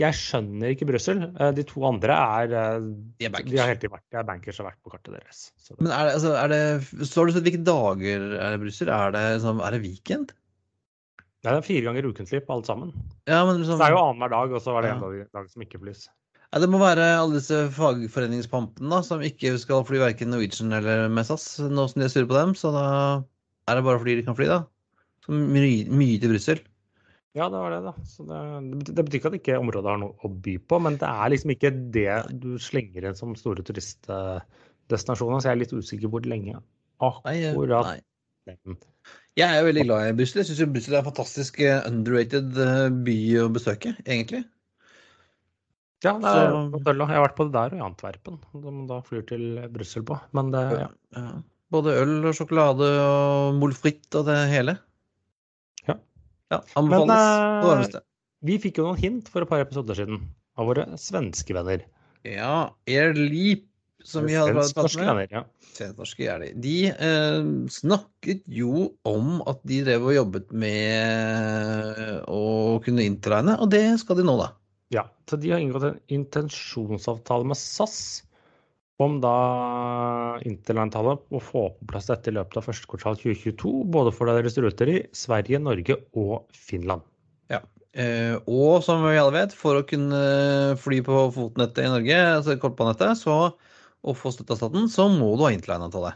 [0.00, 1.18] jeg skjønner ikke Brussel.
[1.36, 2.86] Eh, De to andre er eh,
[3.20, 3.52] De er bankers.
[3.52, 5.40] de har helt vært, de er bankers og vært på kartet deres.
[5.60, 6.60] Så det, Men er det, altså, er det,
[7.10, 8.88] så har du sett hvilke dager er det Brussel?
[8.94, 10.32] Er det, liksom, er det weekend?
[11.44, 12.88] det er fire ganger ukentlig på alt sammen.
[13.30, 15.10] Ja, men Så liksom, det er jo annenhver dag, og så var det en Ja.
[15.12, 16.08] dag, dag som ikke flys.
[16.52, 21.06] ja, det må være alle disse fagforeningspampene da, som ikke skal fly verken Norwegian eller
[21.12, 22.56] med SAS, nå som de er sure på dem.
[22.58, 22.82] Så da
[23.68, 24.58] er det bare fordi de kan fly, da.
[25.24, 26.60] Så mye, mye til Brussel.
[27.38, 27.92] Ja, det var det, da.
[28.08, 28.40] Så det,
[28.90, 31.52] det betyr- ikke at ikke området har noe å by på, men det er liksom
[31.54, 35.38] ikke det du slenger inn som store turistdestinasjoner.
[35.40, 36.58] Så jeg er litt usikker hvor lenge
[36.98, 37.98] akkurat nei.
[38.50, 38.78] nei.
[39.38, 40.40] Jeg er jo veldig glad i Brussel.
[40.42, 44.42] Jeg syns Brussel er en fantastisk eh, underrated eh, by å besøke, egentlig.
[46.02, 46.82] Ja, det er Så-.
[46.82, 50.18] Jeg har vært på det der og i Antwerpen, som da flyr til Brussel på.
[50.34, 50.90] Men det, ja.
[51.14, 51.38] Ja.
[51.70, 54.78] Både øl og sjokolade og molfritt og det hele.
[56.52, 56.62] Ja.
[56.78, 58.02] anbefales Men, på det varmeste.
[58.48, 60.20] Vi fikk jo noen hint for et par episoder siden
[60.58, 61.82] av våre svenske venner.
[62.26, 63.64] Ja, Air Leap,
[64.06, 65.06] som vi hadde pratet med.
[65.06, 65.42] venner, ja.
[65.78, 66.52] Svensk-norske er de.
[66.62, 73.70] De eh, snakket jo om at de drev og jobbet med å kunne interregne, og
[73.74, 74.52] det skal de nå, da.
[74.94, 78.24] Ja, så de har inngått en intensjonsavtale med SAS
[79.02, 79.34] om da
[80.48, 84.58] interlandtallet å få på plass dette i løpet av første kvartal 2022, både for deres
[84.58, 87.06] ruter i Sverige, Norge og Finland.
[87.98, 90.20] Eh, og som vi alle vet, for å kunne
[90.78, 95.32] fly på fotnettet i Norge, altså kortbanenettet, så å få støtte av staten, så må
[95.34, 96.12] du ha interline-avtale.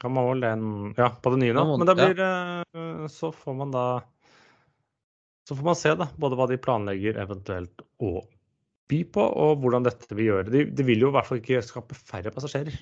[0.00, 0.64] Kan man vel den
[0.98, 1.64] Ja, på det nye nå.
[1.78, 2.62] Men da blir ja.
[3.08, 3.84] Så får man da
[5.48, 8.18] Så får man se, da, både hva de planlegger eventuelt å
[8.90, 10.50] by på, og hvordan dette vil gjøre.
[10.52, 12.76] Det, de vil jo i hvert fall ikke skape færre passasjerer.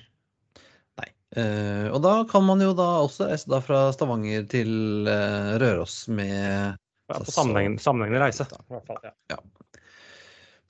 [1.01, 1.09] Nei.
[1.41, 6.05] Eh, og da kan man jo da også reise da fra Stavanger til eh, Røros
[6.07, 6.75] med
[7.11, 8.47] Ja, på sammenhengende, sammenhengende reise.
[8.49, 9.41] i hvert fall, ja.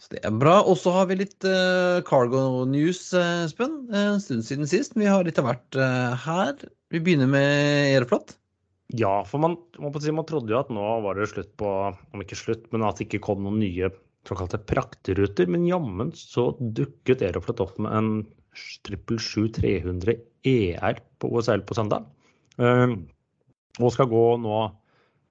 [0.06, 0.60] Så det er bra.
[0.62, 3.86] Og så har vi litt eh, cargo news, eh, Espen.
[3.92, 4.98] Eh, en stund siden sist.
[5.00, 6.66] Vi har litt av hvert eh, her.
[6.94, 8.36] Vi begynner med Aeroflot.
[8.94, 11.70] Ja, for man, man, si, man, trodde jo at nå var det slutt på
[12.14, 13.90] Om ikke slutt, men at det ikke kom noen nye
[14.28, 18.10] såkalte prakteruter, Men jammen så dukket Aeroflot opp med en
[18.56, 22.08] 777-300 ER på OSL på søndag.
[22.60, 22.96] Uh,
[23.82, 24.58] og skal gå nå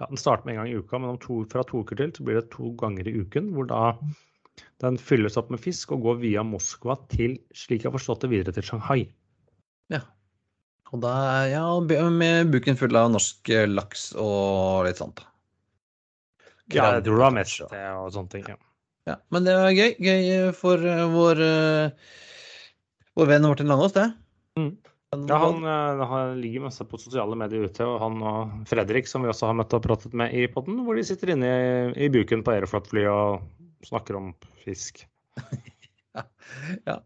[0.00, 2.24] ja, Den starter med en gang i uka, men to, fra to uker til så
[2.26, 3.52] blir det to ganger i uken.
[3.54, 3.84] Hvor da
[4.82, 8.32] den fylles opp med fisk og går via Moskva til, slik jeg har forstått det,
[8.34, 9.06] videre til Shanghai.
[9.92, 10.02] Ja.
[10.92, 11.14] Og da,
[11.50, 11.64] ja,
[12.10, 15.24] med buken full av norsk laks og litt sånt.
[16.72, 18.46] Ja, jeg tror det var mest det og sånne ting.
[18.48, 18.58] Ja.
[19.08, 19.18] Ja.
[19.34, 19.94] Men det var gøy.
[20.00, 22.14] Gøy for uh, vår, uh,
[23.18, 24.08] vår venn Martin Langås, det.
[24.58, 24.72] Mm.
[25.14, 25.62] Ja, han,
[26.10, 29.54] han, ligger masse på sosiale medier ute, og han og Fredrik, som vi også har
[29.60, 31.68] møtt og pratet med i poden, hvor de sitter inne i,
[32.06, 33.44] i buken på Aeroflot-fly og
[33.86, 34.32] snakker om
[34.64, 35.04] fisk.
[36.18, 36.24] ja.
[36.88, 36.96] ja.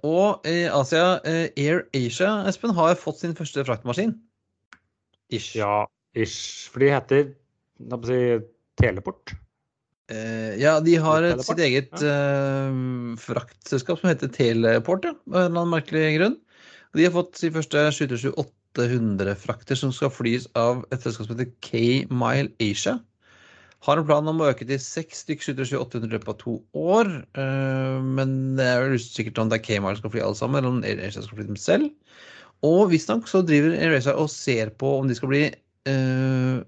[0.00, 4.16] Og i Asia, Air Asia, Espen, har fått sin første fraktmaskin.
[5.28, 5.56] Ish.
[5.58, 5.84] Ja,
[6.16, 6.70] ish.
[6.72, 7.34] For de heter
[8.06, 8.20] si,
[8.80, 9.36] Teleport.
[10.06, 12.18] Uh, ja, de har et, sitt eget ja.
[13.18, 16.36] fraktselskap som heter Teleport, ja, av en eller annen merkelig grunn.
[16.96, 22.54] De har fått sin første 728-800-frakter som skal flys av et selskap som heter K-Mile
[22.62, 22.96] Asia.
[23.84, 27.10] Har en plan om å øke til seks stykker 7800 i løpet av to år.
[27.36, 30.58] Uh, men det er vel usikkert om det er K-Mile som skal fly alle sammen,
[30.62, 31.90] eller om AirAsia skal fly dem selv.
[32.66, 35.42] Og visstnok så driver AirAsia og ser på om de skal bli
[35.90, 36.64] uh,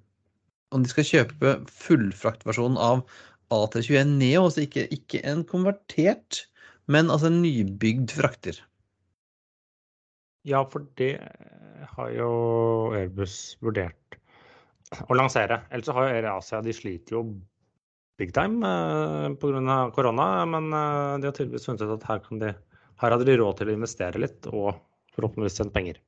[0.77, 3.07] Om de skal kjøpe fullfraktversjonen av
[3.55, 6.45] A321 Neo, altså ikke, ikke en konvertert,
[6.89, 8.59] men altså en nybygd frakter.
[10.49, 11.15] Ja, for det
[11.97, 12.31] har jo
[12.97, 14.19] Airbus vurdert
[15.09, 15.63] å lansere.
[15.73, 17.23] Ellers har jo Air Asia de sliter jo
[18.19, 19.79] big time eh, pga.
[19.95, 20.29] korona.
[20.47, 22.53] Men eh, de har tydeligvis funnet ut at her, de,
[23.03, 24.79] her hadde de råd til å investere litt, og
[25.17, 26.01] forhåpentligvis tjent penger.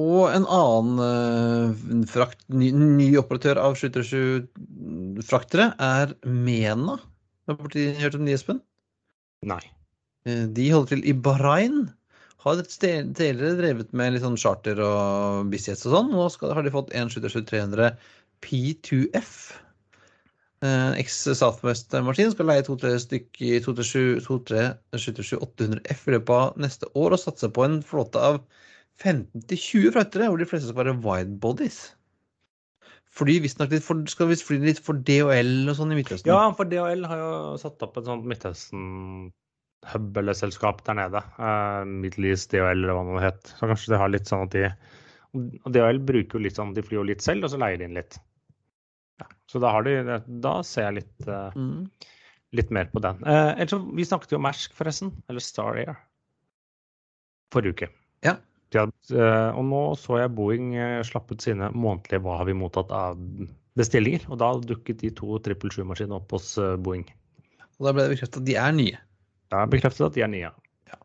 [0.00, 6.98] Og en annen uh, frakt, ny, ny, operatør av 737-fraktere er Mena.
[7.46, 8.58] Har du hørt om de, Espen?
[9.46, 9.62] Nei.
[10.26, 11.84] Uh, de holder til i Bahrain
[12.44, 16.10] har tidligere drevet med litt sånn charter og business og sånn.
[16.12, 17.94] Nå skal, har de fått en 737-300
[18.44, 19.30] P2F.
[20.64, 27.64] Eh, X-Southwest-maskin skal leie to-tre stykker 777-800F i løpet av neste år og satse på
[27.66, 28.40] en flåte av
[29.02, 31.78] 15-20 fraktere, hvor de fleste skal være wide bodies.
[33.14, 36.30] Fly visstnok litt for, skal fly litt for DHL og sånn i Midtøsten?
[36.30, 39.32] Ja, for DHL har jo satt opp et sånt Midtøsten
[39.92, 41.20] hub eller selskap der nede.
[41.38, 43.54] Uh, Middle East DHL eller hva det het.
[43.58, 44.68] Så kanskje de har litt sånn at de
[45.34, 47.88] og DHL bruker jo litt sånn, de flyr jo litt selv, og så leier de
[47.88, 48.18] inn litt.
[49.18, 52.10] Ja, så da, har de, da ser jeg litt, uh, mm.
[52.58, 53.18] litt mer på den.
[53.26, 55.10] Uh, ellers, vi snakket jo om Mersk, forresten.
[55.30, 55.98] Eller Star Air.
[57.54, 57.90] Forrige uke.
[58.26, 58.36] Ja.
[58.74, 60.72] Ja uh, og nå så jeg Boeing
[61.06, 63.20] slapp ut sine månedlige 'hva har vi mottatt av
[63.78, 64.28] bestillinger'.
[64.30, 67.06] Og da dukket de to 777-maskinene opp hos Boeing.
[67.78, 69.00] Og da ble det bekreftet at de er nye.
[69.52, 70.50] Ja, bekreftet at de er nye.
[70.90, 70.98] Ja.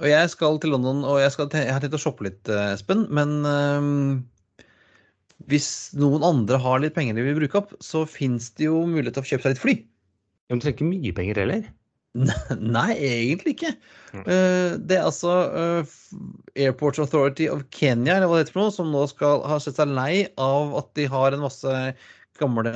[0.00, 3.06] Og jeg skal til London, og jeg, skal, jeg har tenkt å shoppe litt, Espen.
[3.08, 4.20] Men uh,
[5.44, 9.18] hvis noen andre har litt penger de vil bruke opp, så fins det jo mulighet
[9.18, 9.76] til å kjøpe seg litt fly.
[10.48, 11.66] Men du trenger ikke mye penger heller?
[12.76, 13.76] Nei, egentlig ikke.
[14.16, 14.22] Mm.
[14.88, 15.32] det er altså
[16.56, 19.76] Airports Authority of Kenya eller hva det heter for noe, som nå skal ha sett
[19.76, 21.74] seg lei av at de har en masse
[22.40, 22.72] gamle,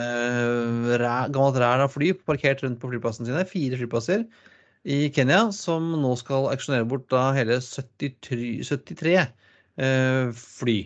[1.33, 3.47] gammelt ræl av fly parkert rundt på flyplassene sine.
[3.49, 4.27] Fire flyplasser
[4.89, 10.79] i Kenya som nå skal auksjonere bort da hele 73, 73 eh, fly.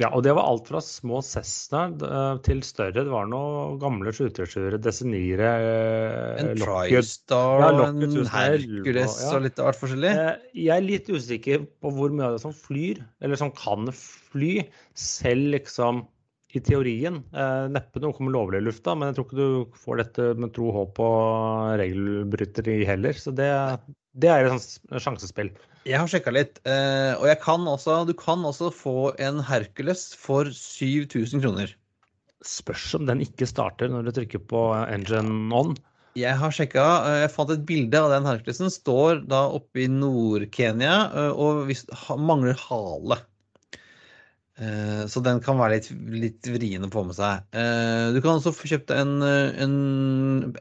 [0.00, 3.02] Ja, og det var alt fra små Cessna eh, til større.
[3.04, 9.34] Det var noen gamle 737-ere, Desinire eh, En TriStar, ja, en Hercules og, ja.
[9.34, 10.14] og litt av hvert forskjellig?
[10.22, 13.92] Eh, jeg er litt usikker på hvor mye av det som flyr, eller som kan
[13.92, 14.54] fly,
[14.96, 16.06] selv liksom
[16.56, 17.20] i teorien.
[17.70, 20.72] Neppe noe kommer lovlig i lufta, men jeg tror ikke du får dette med tro,
[20.74, 23.14] håp og regelbryteri heller.
[23.14, 23.52] Så det,
[24.18, 25.52] det er et sjansespill.
[25.88, 30.50] Jeg har sjekka litt, eh, og kan også, du kan også få en Hercules for
[30.52, 31.72] 7000 kroner.
[32.44, 34.60] Spørs om den ikke starter når du trykker på
[34.92, 35.72] engine on.
[36.18, 36.84] Jeg har sjekka.
[37.08, 38.68] Eh, jeg fant et bilde av den Herculesen.
[38.68, 41.72] Står da oppe i Nord-Kenya eh, og
[42.20, 43.22] mangler hale.
[45.08, 45.86] Så den kan være litt,
[46.20, 47.46] litt vrien å få med seg.
[48.12, 49.76] Du kan også få kjøpt en, en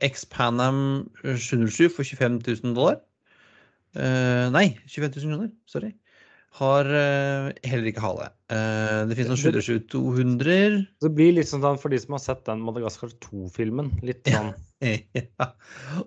[0.08, 3.02] X Panam 707 for 25 000 dollar.
[4.00, 5.52] Eh, nei, 25 000 kroner.
[5.70, 5.94] Sorry.
[6.60, 8.32] Har heller ikke hale.
[8.50, 10.80] Det finnes noen 7200-200.
[11.06, 13.92] Det blir litt sånn for de som har sett den Madagaskar 2-filmen.
[14.02, 14.50] Litt sånn
[15.20, 15.48] ja.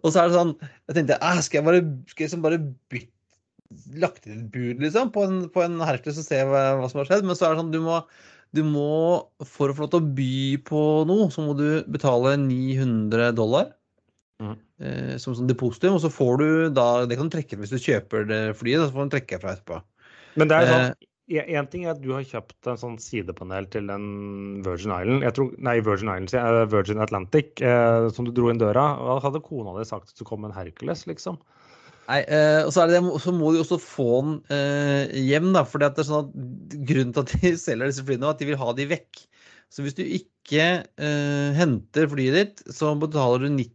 [0.01, 2.59] Og så er det sånn Jeg tenkte skal jeg bare, skal jeg bare
[2.91, 3.13] bytte
[4.03, 7.03] lagt inn et bud, liksom, på en, på en Hercules og se hva, hva, som
[7.03, 7.27] har skjedd.
[7.29, 8.01] Men så er det sånn du må,
[8.57, 8.89] du må
[9.49, 10.35] For å få lov til å by
[10.69, 13.73] på noe, så må du betale 900 dollar.
[14.43, 14.59] Mm.
[14.83, 17.79] Eh, som sånn depositum, og så får du da Det kan du trekke hvis du
[17.79, 18.83] kjøper det flyet.
[18.83, 19.81] Så får du trekke fra etterpå.
[20.41, 23.65] Men det er sånn eh, Én ting er at du har kjøpt en sånn sidepanel
[23.73, 24.03] til den
[24.67, 28.83] Virgin Island, jeg tror, nei, Virgin Island, Virgin Atlantic, eh, som du dro inn døra.
[28.99, 31.39] Hva hadde kona di sagt hvis du kom med en Hercules, liksom?
[32.11, 35.63] Nei, eh, og så, det, så, må de også få den eh, hjem, da.
[35.69, 38.51] For det er sånn at grunnen til at de selger disse flyene, er at de
[38.51, 39.23] vil ha de vekk.
[39.73, 43.71] Så hvis du ikke eh, henter flyet ditt, så betaler du 90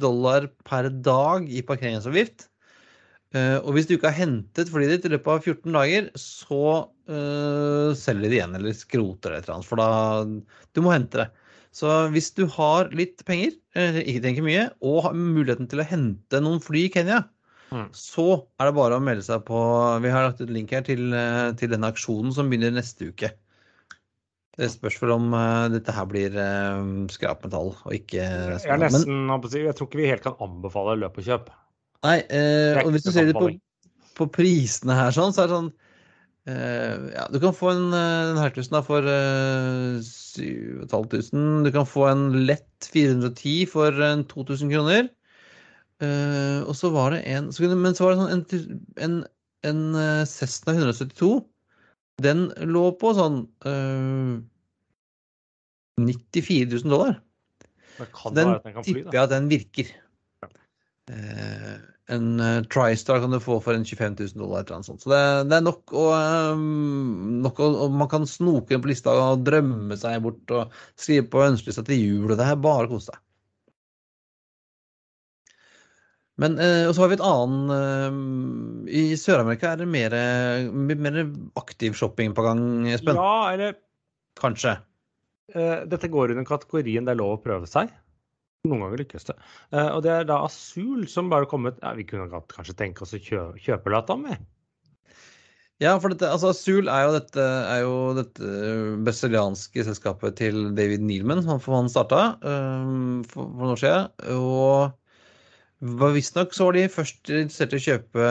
[0.00, 2.48] dollar per dag i parkeringsavgift.
[3.36, 6.62] Uh, og hvis du ikke har hentet flyet ditt i løpet av 14 dager, så
[6.88, 9.68] uh, selger de det igjen eller skroter det et eller annet.
[9.68, 9.88] For da
[10.72, 11.28] Du må hente det.
[11.76, 15.88] Så hvis du har litt penger, uh, ikke tenker mye, og har muligheten til å
[15.90, 17.20] hente noen fly i Kenya,
[17.68, 17.90] mm.
[17.92, 19.60] så er det bare å melde seg på
[20.04, 21.12] Vi har lagt ut link her til,
[21.60, 23.34] til denne aksjonen som begynner neste uke.
[24.58, 25.34] Det spørs vel om
[25.70, 26.34] dette her blir
[27.14, 31.20] skrapmetall og ikke Jeg, er nesten, Men, jeg tror ikke vi helt kan anbefale løp
[31.20, 31.52] og kjøp.
[32.06, 33.50] Nei, eh, og hvis du ser det på,
[34.18, 35.70] på, prisene her, sånn, så er det sånn
[36.48, 41.66] Ja, du kan få en, en Herculesen for eh, 7500.
[41.66, 45.10] Du kan få en lett 410 for en 2000 kroner.
[45.98, 48.66] Og så var det en så kunne, Men så var det sånn en,
[49.06, 49.16] en,
[49.66, 51.32] en Cessna 172.
[52.22, 54.38] Den lå på sånn eh,
[55.98, 57.20] 94 000 dollar.
[58.34, 59.94] Den tipper jeg at den virker.
[61.08, 61.78] Uh,
[62.12, 64.64] en uh, TriStar kan du få for en 25 000 dollar.
[64.66, 65.02] eller sånt.
[65.02, 66.04] Så det, det er nok å,
[66.54, 70.76] um, nok å og Man kan snoke inn på lista og drømme seg bort og
[71.00, 72.28] skrive på ønskelista til jul.
[72.30, 73.22] og Det er bare å kose seg.
[76.38, 80.14] Men uh, og så har vi et annet uh, I Sør-Amerika er det mer,
[80.72, 81.22] mer
[81.58, 82.60] aktiv shopping på gang,
[82.94, 83.18] Espen?
[83.18, 83.78] Ja, eller
[84.38, 84.76] Kanskje.
[85.50, 87.88] dette går under kategorien det er lov å prøve seg.
[88.68, 89.34] Noen ganger lykkes det.
[89.96, 93.18] Og det er da Asul som bare kommet ja, Vi kunne kanskje tenke oss å
[93.18, 94.44] kjø kjøpe Latam med.
[95.78, 98.54] Ja, for dette, altså Asul er jo dette, er jo dette
[99.06, 104.08] brasilianske selskapet til David Neilman, som han starta um, for, for noen år siden.
[104.34, 104.96] Og
[105.80, 108.30] visstnok så var de først interessert i å kjøpe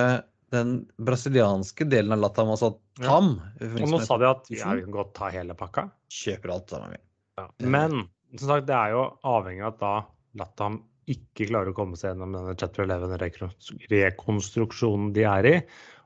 [0.55, 0.69] den
[1.03, 3.33] brasilianske delen av Latam, altså TAM.
[3.60, 3.71] Ja.
[3.83, 5.81] Og nå sa de at ja, vi kan godt ta hele pakka.
[6.13, 6.95] Kjøper alt sammen.
[7.38, 7.45] Ja.
[7.63, 7.91] Men
[8.36, 9.95] som sagt, det er jo avhengig av at da
[10.39, 10.75] Latam
[11.07, 15.55] ikke klarer å komme seg gjennom denne Chapter 11-rekonstruksjonen de er i.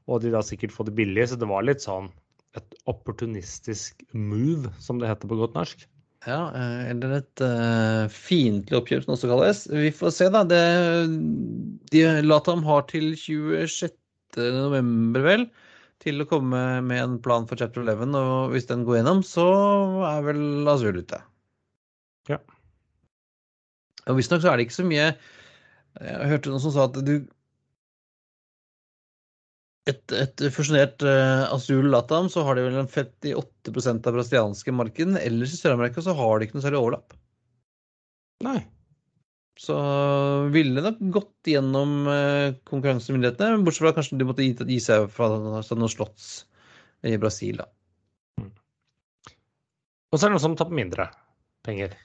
[0.10, 2.08] Og de da sikkert får det billig, så det var litt sånn
[2.58, 5.77] et opportunistisk move, som det heter på godt norsk.
[6.27, 9.63] Ja, eh, eller et uh, fiendtlig oppkjøp, som det også kalles.
[9.73, 10.43] Vi får se, da.
[10.45, 10.62] Det,
[11.89, 15.47] de, Latam har til 26.11., vel,
[16.01, 18.13] til å komme med en plan for Chapter 11.
[18.19, 19.47] Og hvis den går gjennom, så
[20.12, 21.19] er vel Azul ute.
[22.29, 22.38] Ja.
[24.05, 27.15] Og visstnok så er det ikke så mye Jeg hørte noen som sa at du
[29.89, 35.24] et, et fusjonert uh, Azul Latam, så har de vel en 58% av brasilianske markedet.
[35.26, 37.17] Ellers i Sør-Amerika så har de ikke noe særlig overlapp.
[38.46, 38.60] Nei.
[39.62, 39.76] Så
[40.54, 45.30] ville nok gått gjennom uh, konkurransemyndighetene, bortsett fra kanskje de måtte gi, gi seg fra
[45.34, 46.32] noen slotts
[47.06, 47.62] i Brasil.
[47.62, 47.67] da.
[48.41, 48.54] Mm.
[50.12, 51.10] Og så er det noen som tapper mindre
[51.65, 51.98] penger.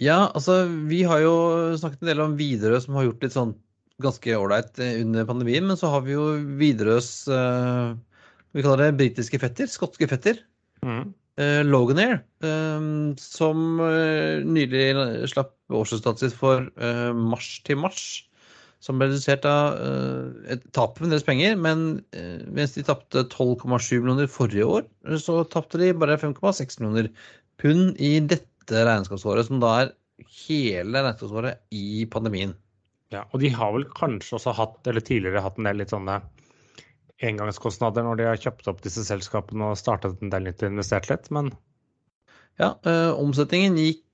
[0.00, 1.34] Ja, altså vi har jo
[1.78, 3.58] snakket en del om Widerøe som har gjort litt sånn
[4.02, 5.66] ganske ålreit eh, under pandemien.
[5.68, 6.26] Men så har vi jo
[6.60, 7.96] Widerøes uh,
[8.56, 10.40] vi kaller det britiske fetter, skotske fetter.
[10.86, 11.12] Mm.
[11.40, 13.84] Uh, Loganair, uh, som
[14.48, 14.90] nylig
[15.30, 16.66] slapp årsresultatet sitt for
[17.14, 18.02] mars til mars.
[18.80, 19.74] Som ble redusert av
[20.48, 21.52] et tap med deres penger.
[21.60, 22.00] Men
[22.48, 24.86] mens de tapte 12,7 millioner forrige år,
[25.20, 27.10] så tapte de bare 5,6 millioner
[27.60, 29.94] pund i dette dette regnskapsåret, som da er
[30.46, 32.54] hele regnskapsåret i pandemien.
[33.10, 36.20] Ja, og de har vel kanskje også hatt, eller tidligere hatt en del litt sånne
[37.26, 41.10] engangskostnader når de har kjøpt opp disse selskapene og startet en del nytt og investert
[41.10, 41.52] litt, men
[42.60, 44.04] Ja, øh, omsetningen gikk,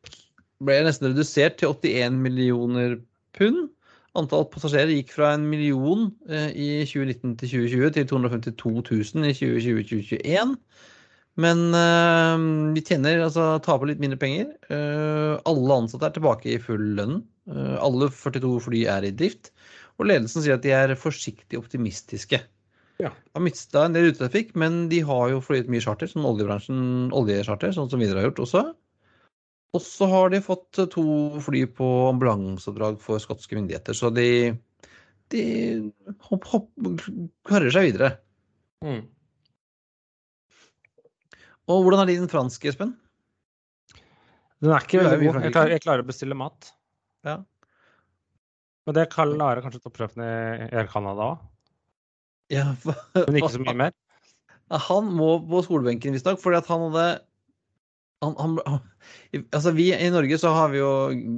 [0.62, 3.00] ble nesten redusert til 81 millioner
[3.36, 3.66] pund.
[4.16, 9.34] Antall passasjerer gikk fra en million øh, i 2019 til 2020 til 252 000 i
[9.36, 10.54] 2020-2021.
[11.42, 14.54] Men øh, vi tjener, altså taper litt mindre penger.
[14.70, 17.18] Uh, alle ansatte er tilbake i full lønn.
[17.46, 19.52] Uh, alle 42 fly er i drift.
[19.96, 22.42] Og ledelsen sier at de er forsiktig optimistiske.
[23.00, 23.12] Ja.
[23.36, 27.74] Har mista en del utetrafikk, men de har jo flyet mye charter, som oljebransjen, oljecharter,
[27.76, 28.62] sånn som Widerøe har gjort også.
[29.76, 31.04] Og så har de fått to
[31.44, 34.54] fly på ambulanseoppdrag for skotske myndigheter, så de,
[35.34, 35.42] de
[36.30, 36.70] hopp, hopp,
[37.48, 38.14] karrer seg videre.
[38.84, 39.02] Mm.
[41.66, 42.94] Og hvordan er din fransk, Espen?
[44.62, 45.42] Den er ikke veldig god.
[45.44, 46.70] Jeg klarer, jeg klarer å bestille mat.
[47.26, 47.36] Ja.
[48.86, 50.32] Men det klarer kanskje toppsjefen i
[50.70, 51.46] Air Canada òg.
[52.54, 52.68] Ja,
[53.26, 53.96] Men ikke så mye mer.
[54.88, 57.06] Han må på skolebenken visstnok, fordi at han hadde
[58.24, 58.78] han, han, han,
[59.54, 60.90] altså vi I Norge så har vi jo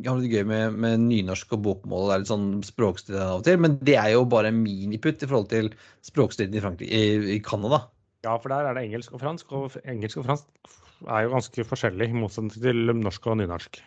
[0.06, 2.04] har det gøy med, med nynorsk og bokmål.
[2.04, 5.24] og Det er litt sånn språkstrid av og til, men det er jo bare miniputt
[5.24, 5.72] i forhold til
[6.06, 7.82] språkstriden i Frankrike, i, i Canada.
[8.26, 10.70] Ja, for der er det engelsk og fransk, og engelsk og fransk
[11.06, 13.82] er jo ganske forskjellig, i motsetning til norsk og nynorsk.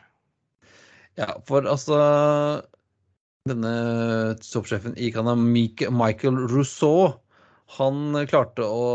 [1.20, 1.98] Ja, for altså
[3.50, 3.74] Denne
[4.46, 5.36] toppsjefen i Canada,
[5.92, 7.16] Michael Rousseau,
[7.78, 8.86] han klarte å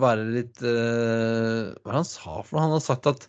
[0.00, 2.64] være litt uh, Hva var det han sa for noe?
[2.66, 3.26] Han hadde sagt at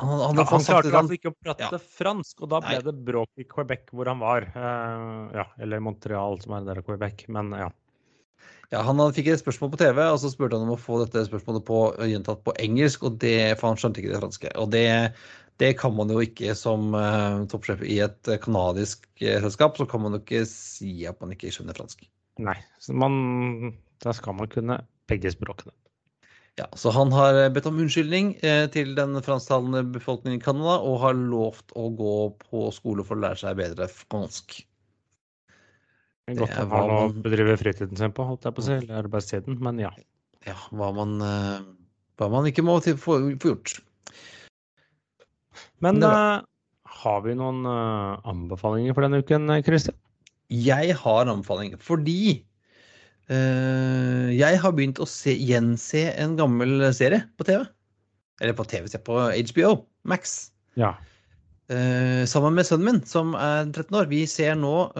[0.00, 1.82] Han, han, Ja, han klarte altså ikke å prate Ja.
[2.00, 2.86] fransk, og da ble Nei.
[2.88, 4.48] det bråk i Quebec, hvor han var.
[4.56, 7.26] Uh, ja, eller Montreal, som er der i Quebec.
[7.30, 7.68] Men ja.
[8.72, 11.26] Ja, Han fikk et spørsmål på TV, og så spurte han om å få dette
[11.28, 14.52] spørsmålet på, gjentatt på engelsk, og det, for han skjønte ikke det franske.
[14.58, 14.86] Og det,
[15.60, 19.86] det kan man jo ikke som uh, toppsjef i et uh, kanadisk eh, selskap, så
[19.88, 22.06] kan man jo ikke si at man ikke skjønner fransk.
[22.42, 22.56] Nei.
[22.82, 24.80] Så man, da skal man kunne
[25.10, 25.74] begge språkene.
[26.60, 31.00] Ja, Så han har bedt om unnskyldning eh, til den fransktalende befolkningen i Canada, og
[31.00, 34.58] har lovt å gå på skole for å lære seg bedre fransk.
[36.28, 38.66] Det er Godt han har noe å bedrive fritiden sin på, holdt jeg på å
[38.66, 39.90] si, eller arbeidstiden, men ja.
[40.44, 41.64] Ja, hva man, eh,
[42.20, 43.78] hva man ikke må få gjort.
[45.82, 46.38] Men eh,
[47.02, 49.98] har vi noen uh, anbefalinger for denne uken, eh, Christian?
[50.52, 52.42] Jeg har en anbefaling fordi
[53.32, 57.64] uh, jeg har begynt å se, gjense en gammel serie på TV.
[58.42, 59.18] Eller på TV, se på
[59.52, 59.74] HBO
[60.08, 60.52] Max.
[60.78, 60.96] Ja.
[62.28, 64.08] Sammen med sønnen min, som er 13 år.
[64.10, 64.90] Vi ser nå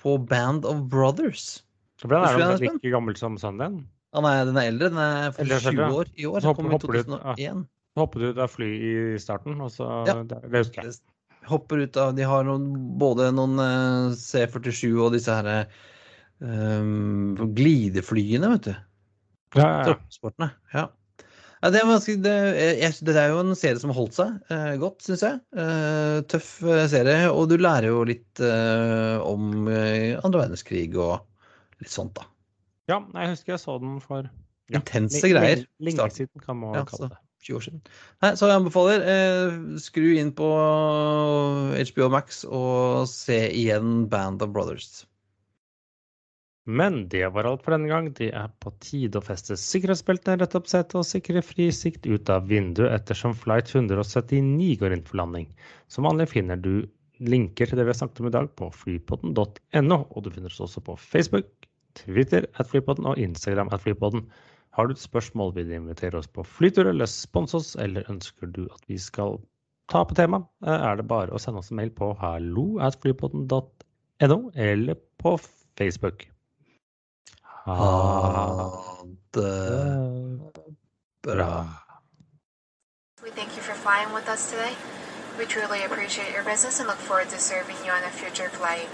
[0.00, 1.60] på Band of Brothers.
[2.00, 3.76] Så ble du den like gammel som sønnen din.
[4.16, 6.48] Han er, den er eldre, den er for 20 år i år.
[6.48, 7.68] Hopper- hopper du
[7.98, 7.98] ut, ja.
[7.98, 7.98] 2001.
[7.98, 10.14] Så hoppet ut av fly i starten, og så Ja.
[10.22, 10.98] det, det husker jeg.
[11.48, 12.66] Hopper ut av De har noen,
[13.00, 15.66] både noen eh, C-47 og disse her
[16.40, 18.74] um, glideflyene, vet du.
[19.56, 19.96] Ja, ja,
[20.38, 20.50] ja.
[20.74, 20.88] Ja.
[21.58, 22.32] Ja, det, er ganske, det,
[22.78, 25.40] jeg, det er jo en serie som har holdt seg eh, godt, syns jeg.
[25.58, 31.24] Eh, tøff eh, serie, og du lærer jo litt eh, om eh, andre verdenskrig og
[31.82, 32.28] litt sånt, da.
[32.92, 35.64] ja, jeg husker jeg så den for ja, Intense greier.
[35.82, 37.18] Lenge, siden, kan man Ja, kalle det.
[37.44, 37.82] 20 år siden.
[38.24, 40.48] Nei, så jeg anbefaler eh, skru inn på
[41.92, 45.04] HBO Max og se igjen Band of Brothers.
[46.68, 48.10] Men det var alt for denne gang.
[48.12, 52.28] Det er på tide å feste sikkerhetsbeltene, rett opp setet og sikre fri sikt ut
[52.28, 55.48] av vinduet ettersom flight 179 går inn for landing.
[55.88, 56.84] Som vanlig finner du
[57.24, 60.60] linker til det vi har snakket om i dag på flypodden.no, og du finner oss
[60.66, 61.48] også på Facebook,
[61.98, 64.26] Twitter at flypodden og Instagram at flypodden.
[64.78, 68.46] Har du et spørsmål, vil du invitere oss på flytur eller spons oss, eller ønsker
[68.46, 69.40] du at vi skal
[69.90, 75.34] ta på tema, er det bare å sende oss en mail på halloatflypodden.no eller på
[75.80, 76.28] Facebook.
[77.66, 78.70] Ha
[79.34, 79.50] det
[81.26, 81.66] bra.
[83.22, 84.76] We thank you for flying with us today.
[85.38, 88.88] We truly appreciate your business and look forward to serving you on a future flight.